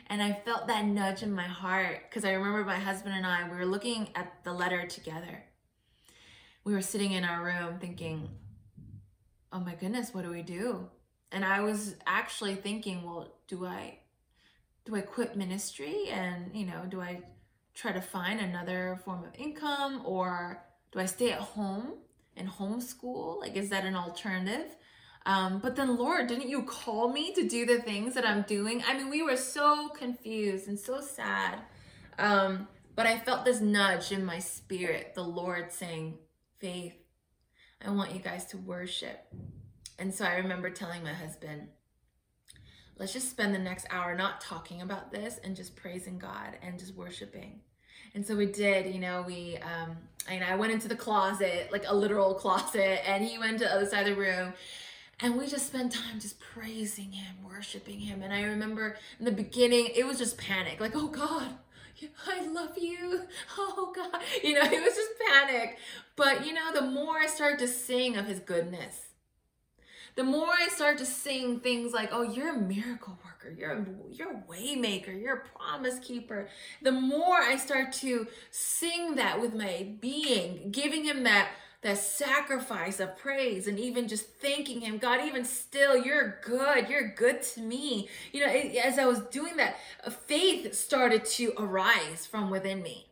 And 0.09 0.21
I 0.21 0.33
felt 0.45 0.67
that 0.67 0.85
nudge 0.85 1.23
in 1.23 1.33
my 1.33 1.45
heart 1.45 2.11
because 2.11 2.25
I 2.25 2.33
remember 2.33 2.65
my 2.65 2.81
husband 2.81 3.15
and 3.15 3.25
I, 3.25 3.49
we 3.49 3.57
were 3.57 3.65
looking 3.65 4.09
at 4.17 4.43
the 4.43 4.53
letter 4.53 4.89
together. 4.89 5.45
We 6.65 6.73
were 6.73 6.81
sitting 6.81 7.13
in 7.13 7.23
our 7.23 7.45
room 7.45 7.79
thinking, 7.79 8.29
oh 9.53 9.61
my 9.61 9.77
goodness, 9.77 10.13
what 10.13 10.25
do 10.25 10.31
we 10.31 10.43
do? 10.43 10.89
And 11.31 11.45
I 11.45 11.61
was 11.61 11.95
actually 12.09 12.57
thinking, 12.57 13.05
well, 13.05 13.37
do 13.47 13.67
I 13.67 14.01
do 14.85 14.97
I 14.97 15.03
quit 15.03 15.37
ministry 15.37 16.09
and, 16.11 16.51
you 16.57 16.67
know, 16.67 16.87
do 16.89 17.01
I 17.01 17.21
try 17.77 17.93
to 17.93 18.01
find 18.01 18.41
another 18.41 19.01
form 19.05 19.23
of 19.23 19.31
income 19.39 20.03
or 20.05 20.65
do 20.91 20.99
I 20.99 21.07
stay 21.07 21.31
at 21.31 21.39
home 21.39 21.99
and 22.39 22.49
homeschool? 22.49 23.41
Like 23.41 23.57
is 23.57 23.71
that 23.71 23.85
an 23.85 23.97
alternative? 23.97 24.77
Um, 25.27 25.59
but 25.59 25.77
then, 25.77 25.97
Lord, 25.99 26.27
didn't 26.27 26.49
you 26.49 26.63
call 26.63 27.13
me 27.13 27.35
to 27.35 27.47
do 27.47 27.67
the 27.67 27.83
things 27.83 28.15
that 28.15 28.27
I'm 28.27 28.43
doing? 28.43 28.83
I 28.89 28.97
mean, 28.97 29.11
we 29.11 29.23
were 29.23 29.37
so 29.37 29.89
confused 29.91 30.69
and 30.69 30.79
so 30.79 31.03
sad. 31.03 31.59
Um, 32.19 32.67
but 32.97 33.07
I 33.07 33.19
felt 33.19 33.45
this 33.45 33.61
nudge 33.61 34.11
in 34.11 34.25
my 34.25 34.39
spirit, 34.39 35.15
the 35.15 35.23
Lord 35.23 35.71
saying, 35.71 36.19
Faith, 36.59 36.95
I 37.85 37.91
want 37.91 38.15
you 38.15 38.21
guys 38.21 38.47
to 38.47 38.57
worship. 38.57 39.33
And 39.99 40.15
so 40.15 40.25
I 40.25 40.37
remember 40.37 40.71
telling 40.71 41.03
my 41.03 41.13
husband, 41.13 41.69
let's 42.97 43.13
just 43.13 43.31
spend 43.31 43.55
the 43.55 43.59
next 43.59 43.87
hour 43.91 44.17
not 44.17 44.41
talking 44.41 44.83
about 44.83 45.13
this 45.13 45.39
and 45.45 45.55
just 45.55 45.77
praising 45.77 46.19
God 46.19 46.57
and 46.63 46.79
just 46.79 46.97
worshiping. 46.97 47.61
And 48.15 48.27
so 48.27 48.37
we 48.37 48.47
did, 48.47 48.93
you 48.93 49.01
know, 49.01 49.25
we, 49.27 49.59
um, 49.59 49.97
and 50.29 50.43
I 50.45 50.57
went 50.57 50.73
into 50.73 50.89
the 50.89 50.97
closet, 50.97 51.69
like 51.73 51.85
a 51.87 51.95
literal 51.95 52.35
closet, 52.35 53.09
and 53.09 53.25
he 53.25 53.39
went 53.39 53.59
to 53.59 53.65
the 53.65 53.73
other 53.75 53.87
side 53.87 54.07
of 54.09 54.17
the 54.17 54.21
room 54.21 54.53
and 55.21 55.37
we 55.37 55.47
just 55.47 55.67
spent 55.67 55.93
time 55.93 56.21
just 56.21 56.39
praising 56.39 57.13
him, 57.13 57.37
worshiping 57.45 57.99
him. 58.01 58.23
And 58.23 58.33
I 58.33 58.43
remember 58.43 58.97
in 59.19 59.25
the 59.25 59.33
beginning, 59.33 59.89
it 59.97 60.07
was 60.07 60.19
just 60.19 60.39
panic 60.39 60.81
like, 60.81 60.93
oh 60.95 61.09
God, 61.09 61.49
I 62.27 62.47
love 62.47 62.79
you. 62.79 63.23
Oh 63.59 63.93
God. 63.95 64.23
You 64.45 64.55
know, 64.55 64.63
it 64.65 64.83
was 64.83 64.95
just 64.95 65.11
panic. 65.27 65.79
But 66.15 66.47
you 66.47 66.53
know, 66.53 66.73
the 66.73 66.83
more 66.83 67.19
I 67.19 67.27
started 67.27 67.59
to 67.61 67.69
sing 67.69 68.17
of 68.17 68.27
his 68.27 68.39
goodness, 68.39 69.08
the 70.19 70.25
more 70.25 70.49
I 70.49 70.67
start 70.67 70.99
to 70.99 71.07
sing 71.07 71.61
things 71.61 71.93
like, 71.93 72.09
oh, 72.11 72.23
you're 72.23 72.57
a 72.57 72.59
miracle 72.59 73.17
worker, 73.25 73.55
you're 73.57 73.71
a, 73.71 73.87
you're 74.11 74.33
a 74.33 74.43
way 74.49 74.75
maker, 74.75 75.13
you're 75.13 75.37
a 75.37 75.57
promise 75.57 76.01
keeper, 76.01 76.49
the 76.83 76.91
more 76.91 77.37
I 77.37 77.55
start 77.55 77.93
to 78.01 78.27
sing 78.51 79.15
that 79.15 79.41
with 79.41 79.55
my 79.55 79.93
being, 80.01 80.73
giving 80.73 81.05
him 81.05 81.23
that 81.23 81.51
that 81.83 81.99
sacrifice 81.99 82.99
of 82.99 83.17
praise 83.17 83.69
and 83.69 83.79
even 83.79 84.09
just 84.09 84.27
thanking 84.43 84.81
him 84.81 84.99
god 84.99 85.21
even 85.25 85.45
still 85.45 85.97
you're 85.97 86.41
good. 86.45 86.89
You're 86.89 87.15
good 87.15 87.41
to 87.55 87.61
me. 87.61 88.09
You 88.33 88.45
know 88.45 88.53
as 88.53 88.99
i 88.99 89.07
was 89.07 89.21
doing 89.27 89.57
that 89.59 89.77
uh, 90.05 90.11
faith 90.11 90.75
started 90.75 91.25
to 91.27 91.53
arise 91.57 92.27
from 92.27 92.51
within 92.51 92.83
me 92.83 93.08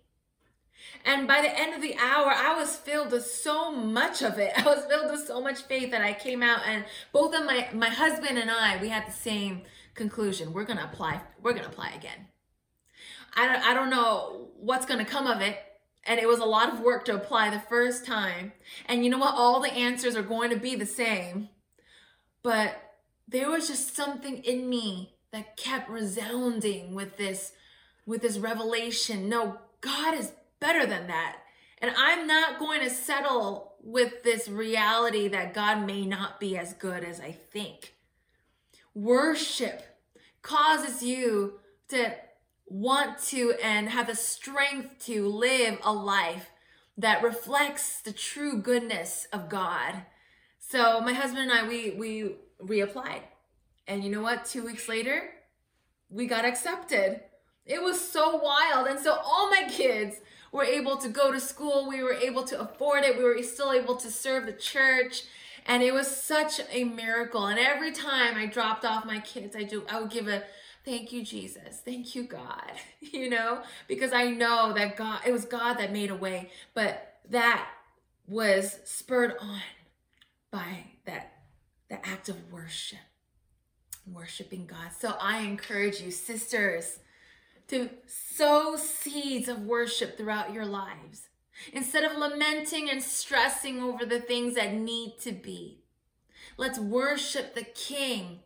and 1.07 1.29
by 1.29 1.41
the 1.41 1.59
end 1.59 1.73
of 1.73 1.81
the 1.81 1.97
hour, 1.97 2.33
I 2.35 2.57
was 2.59 2.75
filled 2.77 3.13
with 3.13 3.25
so 3.25 3.71
much 3.71 4.23
of 4.23 4.39
it. 4.39 4.53
I 4.59 4.65
was 4.65 4.85
filled 4.87 5.13
with 5.13 5.25
so 5.25 5.41
much 5.41 5.63
faith 5.63 5.93
that 5.93 6.03
I 6.03 6.13
came 6.13 6.43
out 6.43 6.61
and 6.67 6.85
both 7.13 7.33
of 7.33 7.47
my, 7.47 7.69
my 7.73 7.89
husband 7.89 8.37
and 8.39 8.51
I, 8.51 8.79
we 8.83 8.89
had 8.89 9.07
the 9.07 9.13
same 9.13 9.63
conclusion. 9.95 10.53
We're 10.53 10.65
going 10.65 10.79
to 10.79 10.85
apply. 10.85 11.21
We're 11.41 11.53
going 11.53 11.65
to 11.65 11.71
apply 11.71 11.91
again. 11.91 12.27
I 13.35 13.47
don't, 13.47 13.65
I 13.65 13.73
don't 13.73 13.91
know 13.91 14.49
what's 14.59 14.85
going 14.85 14.99
to 14.99 15.11
come 15.11 15.29
of 15.29 15.41
it 15.41 15.59
and 16.05 16.19
it 16.19 16.27
was 16.27 16.41
a 16.41 16.45
lot 16.45 16.73
of 16.73 16.81
work 16.81 17.05
to 17.05 17.15
apply 17.15 17.51
the 17.51 17.61
first 17.61 18.05
time. 18.05 18.53
And 18.87 19.05
you 19.05 19.11
know 19.11 19.19
what? 19.19 19.35
All 19.35 19.61
the 19.61 19.73
answers 19.73 20.17
are 20.17 20.23
going 20.23 20.51
to 20.51 20.57
be 20.57 20.75
the 20.75 20.87
same. 20.87 21.51
But 22.43 22.95
there 23.29 23.51
was 23.51 23.69
just 23.69 23.95
something 23.95 24.39
in 24.39 24.69
me 24.69 25.15
that 25.33 25.57
kept 25.57 25.89
resounding 25.89 26.95
with 26.95 27.17
this 27.17 27.53
with 28.07 28.23
this 28.23 28.39
revelation. 28.39 29.29
No, 29.29 29.59
God 29.81 30.15
is 30.15 30.31
better 30.61 30.87
than 30.87 31.07
that. 31.09 31.37
And 31.79 31.93
I'm 31.97 32.27
not 32.27 32.59
going 32.59 32.81
to 32.81 32.91
settle 32.91 33.75
with 33.83 34.23
this 34.23 34.49
reality 34.49 35.29
that 35.29 35.55
God 35.55 35.87
may 35.87 36.07
not 36.07 36.41
be 36.41 36.57
as 36.57 36.73
good 36.73 37.05
as 37.05 37.21
I 37.21 37.33
think. 37.33 37.95
Worship 38.95 39.83
causes 40.43 41.03
you 41.03 41.61
to 41.89 42.15
want 42.67 43.19
to 43.19 43.55
and 43.63 43.89
have 43.91 44.07
the 44.07 44.15
strength 44.15 45.05
to 45.07 45.29
live 45.29 45.79
a 45.85 45.93
life 45.93 46.51
that 46.99 47.23
reflects 47.23 48.01
the 48.01 48.13
true 48.13 48.61
goodness 48.61 49.27
of 49.33 49.49
God. 49.49 50.03
So 50.59 51.01
my 51.01 51.13
husband 51.13 51.51
and 51.51 51.53
I, 51.53 51.69
we 51.69 51.91
we 51.91 52.37
reapplied, 52.61 53.23
and 53.87 54.03
you 54.03 54.11
know 54.11 54.23
what? 54.23 54.47
Two 54.47 54.65
weeks 54.65 54.89
later, 54.89 55.31
we 56.11 56.27
got 56.27 56.45
accepted. 56.45 57.21
It 57.67 57.83
was 57.83 58.01
so 58.01 58.37
wild, 58.37 58.87
and 58.87 58.99
so 58.99 59.13
all 59.13 59.51
my 59.51 59.69
kids 59.71 60.17
were 60.57 60.65
able 60.65 60.97
to 60.97 61.09
go 61.09 61.31
to 61.31 61.39
school. 61.39 61.87
We 61.87 62.03
were 62.03 62.15
able 62.15 62.43
to 62.45 62.61
afford 62.61 63.05
it. 63.05 63.19
We 63.19 63.25
were 63.25 63.41
still 63.43 63.73
able 63.73 63.97
to 63.97 64.11
serve 64.11 64.47
the 64.47 64.53
church. 64.53 65.25
And 65.67 65.83
it 65.83 65.93
was 65.93 66.09
such 66.09 66.61
a 66.71 66.85
miracle. 66.85 67.47
And 67.47 67.59
every 67.59 67.93
time 67.93 68.37
I 68.37 68.47
dropped 68.47 68.85
off 68.85 69.05
my 69.05 69.21
kids, 69.21 69.55
I 69.55 69.65
do 69.65 69.85
I 69.91 70.01
would 70.01 70.11
give 70.11 70.29
a 70.29 70.45
thank 70.85 71.13
you, 71.13 71.23
Jesus. 71.25 71.81
Thank 71.85 72.15
you, 72.15 72.25
God. 72.25 72.73
You 73.13 73.31
know, 73.31 73.63
because 73.87 74.13
I 74.13 74.31
know 74.31 74.73
that 74.73 74.97
God, 74.97 75.21
it 75.25 75.31
was 75.31 75.45
God 75.45 75.75
that 75.75 75.93
made 75.93 76.11
a 76.11 76.17
way, 76.17 76.51
but 76.75 77.19
that 77.31 77.69
was 78.27 78.81
spurred 78.85 79.35
on 79.41 79.61
by 80.51 80.87
that 81.05 81.35
the 81.89 82.05
act 82.07 82.29
of 82.29 82.53
worship. 82.53 82.99
Worshiping 84.13 84.67
God. 84.67 84.91
So 84.99 85.15
I 85.21 85.39
encourage 85.39 86.01
you, 86.01 86.11
sisters, 86.11 86.99
to 87.69 87.91
sow 88.07 88.77
seeds 88.77 89.49
of 89.49 89.63
worship 89.63 90.17
throughout 90.17 90.53
your 90.53 90.67
lives. 90.67 91.29
Instead 91.73 92.05
of 92.05 92.17
lamenting 92.17 92.91
and 92.91 93.03
stressing 93.03 93.83
over 93.83 94.05
the 94.05 94.21
things 94.21 94.55
that 94.55 94.75
need 94.75 95.17
to 95.21 95.33
be, 95.33 95.81
let's 96.57 96.79
worship 96.79 97.55
the 97.55 97.65
King 97.65 98.41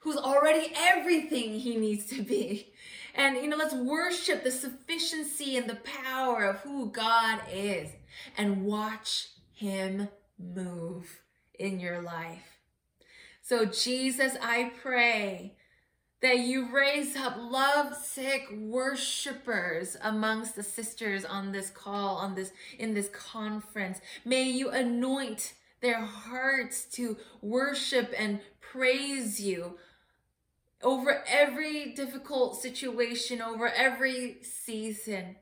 who's 0.00 0.16
already 0.16 0.72
everything 0.76 1.58
he 1.58 1.76
needs 1.76 2.06
to 2.06 2.22
be. 2.22 2.72
And, 3.14 3.36
you 3.36 3.48
know, 3.48 3.56
let's 3.56 3.74
worship 3.74 4.44
the 4.44 4.50
sufficiency 4.50 5.56
and 5.56 5.68
the 5.68 5.76
power 6.04 6.44
of 6.44 6.56
who 6.60 6.90
God 6.90 7.40
is 7.52 7.90
and 8.36 8.64
watch 8.64 9.30
him 9.52 10.08
move 10.38 11.22
in 11.58 11.80
your 11.80 12.02
life. 12.02 12.58
So, 13.42 13.64
Jesus, 13.64 14.36
I 14.42 14.72
pray 14.80 15.56
that 16.22 16.38
you 16.38 16.74
raise 16.74 17.14
up 17.16 17.36
lovesick 17.38 18.48
worshipers 18.58 19.96
amongst 20.02 20.56
the 20.56 20.62
sisters 20.62 21.24
on 21.24 21.52
this 21.52 21.70
call 21.70 22.16
on 22.16 22.34
this 22.34 22.52
in 22.78 22.94
this 22.94 23.08
conference 23.08 24.00
may 24.24 24.42
you 24.44 24.70
anoint 24.70 25.54
their 25.80 26.00
hearts 26.00 26.84
to 26.84 27.16
worship 27.42 28.12
and 28.16 28.40
praise 28.60 29.40
you 29.40 29.78
over 30.82 31.24
every 31.26 31.92
difficult 31.94 32.60
situation, 32.60 33.40
over 33.40 33.68
every 33.68 34.38
season. 34.42 35.36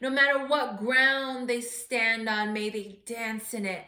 No 0.00 0.10
matter 0.10 0.46
what 0.46 0.78
ground 0.78 1.48
they 1.48 1.60
stand 1.60 2.28
on, 2.28 2.52
may 2.52 2.70
they 2.70 3.00
dance 3.04 3.54
in 3.54 3.66
it 3.66 3.84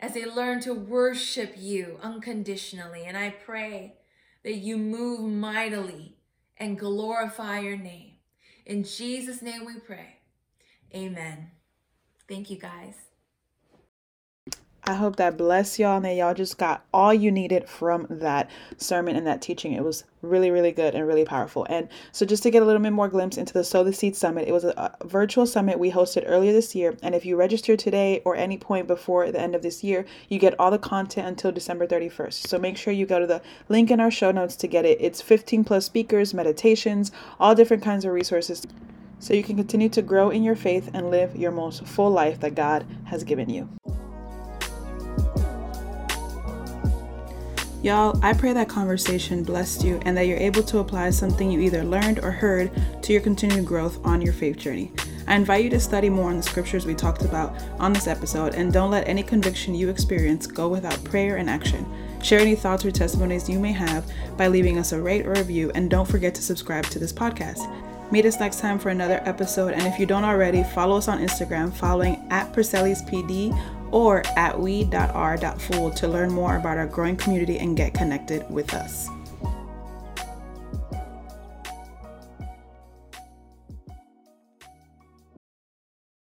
as 0.00 0.14
they 0.14 0.24
learn 0.24 0.60
to 0.60 0.72
worship 0.72 1.54
you 1.56 1.98
unconditionally. 2.02 3.04
And 3.04 3.16
I 3.16 3.30
pray 3.30 3.94
that 4.44 4.56
you 4.56 4.76
move 4.78 5.30
mightily 5.30 6.16
and 6.56 6.78
glorify 6.78 7.60
your 7.60 7.76
name. 7.76 8.12
In 8.66 8.84
Jesus' 8.84 9.42
name 9.42 9.64
we 9.64 9.78
pray. 9.78 10.16
Amen. 10.94 11.50
Thank 12.28 12.50
you, 12.50 12.58
guys. 12.58 13.07
I 14.88 14.94
hope 14.94 15.16
that 15.16 15.36
bless 15.36 15.78
y'all 15.78 15.96
and 15.96 16.04
that 16.06 16.14
y'all 16.14 16.32
just 16.32 16.56
got 16.56 16.82
all 16.94 17.12
you 17.12 17.30
needed 17.30 17.68
from 17.68 18.06
that 18.08 18.48
sermon 18.78 19.16
and 19.16 19.26
that 19.26 19.42
teaching. 19.42 19.74
It 19.74 19.84
was 19.84 20.04
really, 20.22 20.50
really 20.50 20.72
good 20.72 20.94
and 20.94 21.06
really 21.06 21.26
powerful. 21.26 21.66
And 21.68 21.90
so, 22.10 22.24
just 22.24 22.42
to 22.44 22.50
get 22.50 22.62
a 22.62 22.64
little 22.64 22.80
bit 22.80 22.94
more 22.94 23.06
glimpse 23.06 23.36
into 23.36 23.52
the 23.52 23.64
Sow 23.64 23.84
the 23.84 23.92
Seed 23.92 24.16
Summit, 24.16 24.48
it 24.48 24.52
was 24.52 24.64
a, 24.64 24.96
virtual 25.04 25.46
summit 25.46 25.78
we 25.78 25.90
hosted 25.92 26.24
earlier 26.24 26.54
this 26.54 26.74
year. 26.74 26.96
And 27.02 27.14
if 27.14 27.26
you 27.26 27.36
register 27.36 27.76
today 27.76 28.22
or 28.24 28.34
any 28.34 28.56
point 28.56 28.86
before 28.86 29.30
the 29.30 29.38
end 29.38 29.54
of 29.54 29.60
this 29.60 29.84
year, 29.84 30.06
you 30.30 30.38
get 30.38 30.58
all 30.58 30.70
the 30.70 30.78
content 30.78 31.28
until 31.28 31.52
December 31.52 31.86
31st. 31.86 32.46
So, 32.46 32.58
make 32.58 32.78
sure 32.78 32.94
you 32.94 33.04
go 33.04 33.18
to 33.18 33.26
the 33.26 33.42
link 33.68 33.90
in 33.90 34.00
our 34.00 34.10
show 34.10 34.30
notes 34.30 34.56
to 34.56 34.66
get 34.66 34.86
it. 34.86 34.96
It's 35.02 35.20
15 35.20 35.64
plus 35.64 35.84
speakers, 35.84 36.32
meditations, 36.32 37.12
all 37.38 37.54
different 37.54 37.82
kinds 37.82 38.06
of 38.06 38.12
resources 38.12 38.66
so 39.18 39.34
you 39.34 39.42
can 39.42 39.56
continue 39.56 39.90
to 39.90 40.00
grow 40.00 40.30
in 40.30 40.42
your 40.42 40.56
faith 40.56 40.88
and 40.94 41.10
live 41.10 41.36
your 41.36 41.50
most 41.50 41.84
full 41.84 42.10
life 42.10 42.40
that 42.40 42.54
God 42.54 42.86
has 43.04 43.22
given 43.22 43.50
you. 43.50 43.68
Y'all, 47.80 48.18
I 48.24 48.32
pray 48.32 48.52
that 48.54 48.68
conversation 48.68 49.44
blessed 49.44 49.84
you 49.84 50.00
and 50.04 50.16
that 50.16 50.26
you're 50.26 50.36
able 50.36 50.64
to 50.64 50.80
apply 50.80 51.10
something 51.10 51.48
you 51.48 51.60
either 51.60 51.84
learned 51.84 52.18
or 52.24 52.32
heard 52.32 52.72
to 53.02 53.12
your 53.12 53.22
continued 53.22 53.66
growth 53.66 54.04
on 54.04 54.20
your 54.20 54.32
faith 54.32 54.56
journey. 54.56 54.90
I 55.28 55.36
invite 55.36 55.62
you 55.62 55.70
to 55.70 55.78
study 55.78 56.08
more 56.08 56.30
on 56.30 56.38
the 56.38 56.42
scriptures 56.42 56.86
we 56.86 56.96
talked 56.96 57.22
about 57.22 57.54
on 57.78 57.92
this 57.92 58.08
episode 58.08 58.54
and 58.56 58.72
don't 58.72 58.90
let 58.90 59.06
any 59.06 59.22
conviction 59.22 59.76
you 59.76 59.90
experience 59.90 60.44
go 60.44 60.68
without 60.68 61.04
prayer 61.04 61.36
and 61.36 61.48
action. 61.48 61.86
Share 62.20 62.40
any 62.40 62.56
thoughts 62.56 62.84
or 62.84 62.90
testimonies 62.90 63.48
you 63.48 63.60
may 63.60 63.72
have 63.72 64.10
by 64.36 64.48
leaving 64.48 64.78
us 64.78 64.90
a 64.90 65.00
rate 65.00 65.24
or 65.24 65.34
review 65.34 65.70
and 65.76 65.88
don't 65.88 66.08
forget 66.08 66.34
to 66.34 66.42
subscribe 66.42 66.86
to 66.86 66.98
this 66.98 67.12
podcast. 67.12 67.72
Meet 68.10 68.24
us 68.24 68.40
next 68.40 68.58
time 68.60 68.78
for 68.78 68.88
another 68.88 69.20
episode, 69.26 69.74
and 69.74 69.82
if 69.82 70.00
you 70.00 70.06
don't 70.06 70.24
already, 70.24 70.62
follow 70.62 70.96
us 70.96 71.08
on 71.08 71.20
Instagram 71.20 71.70
following 71.70 72.26
at 72.30 72.50
PD 72.54 73.77
or 73.92 74.22
at 74.36 74.58
we.r.fool 74.58 75.90
to 75.90 76.08
learn 76.08 76.32
more 76.32 76.56
about 76.56 76.78
our 76.78 76.86
growing 76.86 77.16
community 77.16 77.58
and 77.58 77.76
get 77.76 77.94
connected 77.94 78.48
with 78.50 78.74
us. 78.74 79.08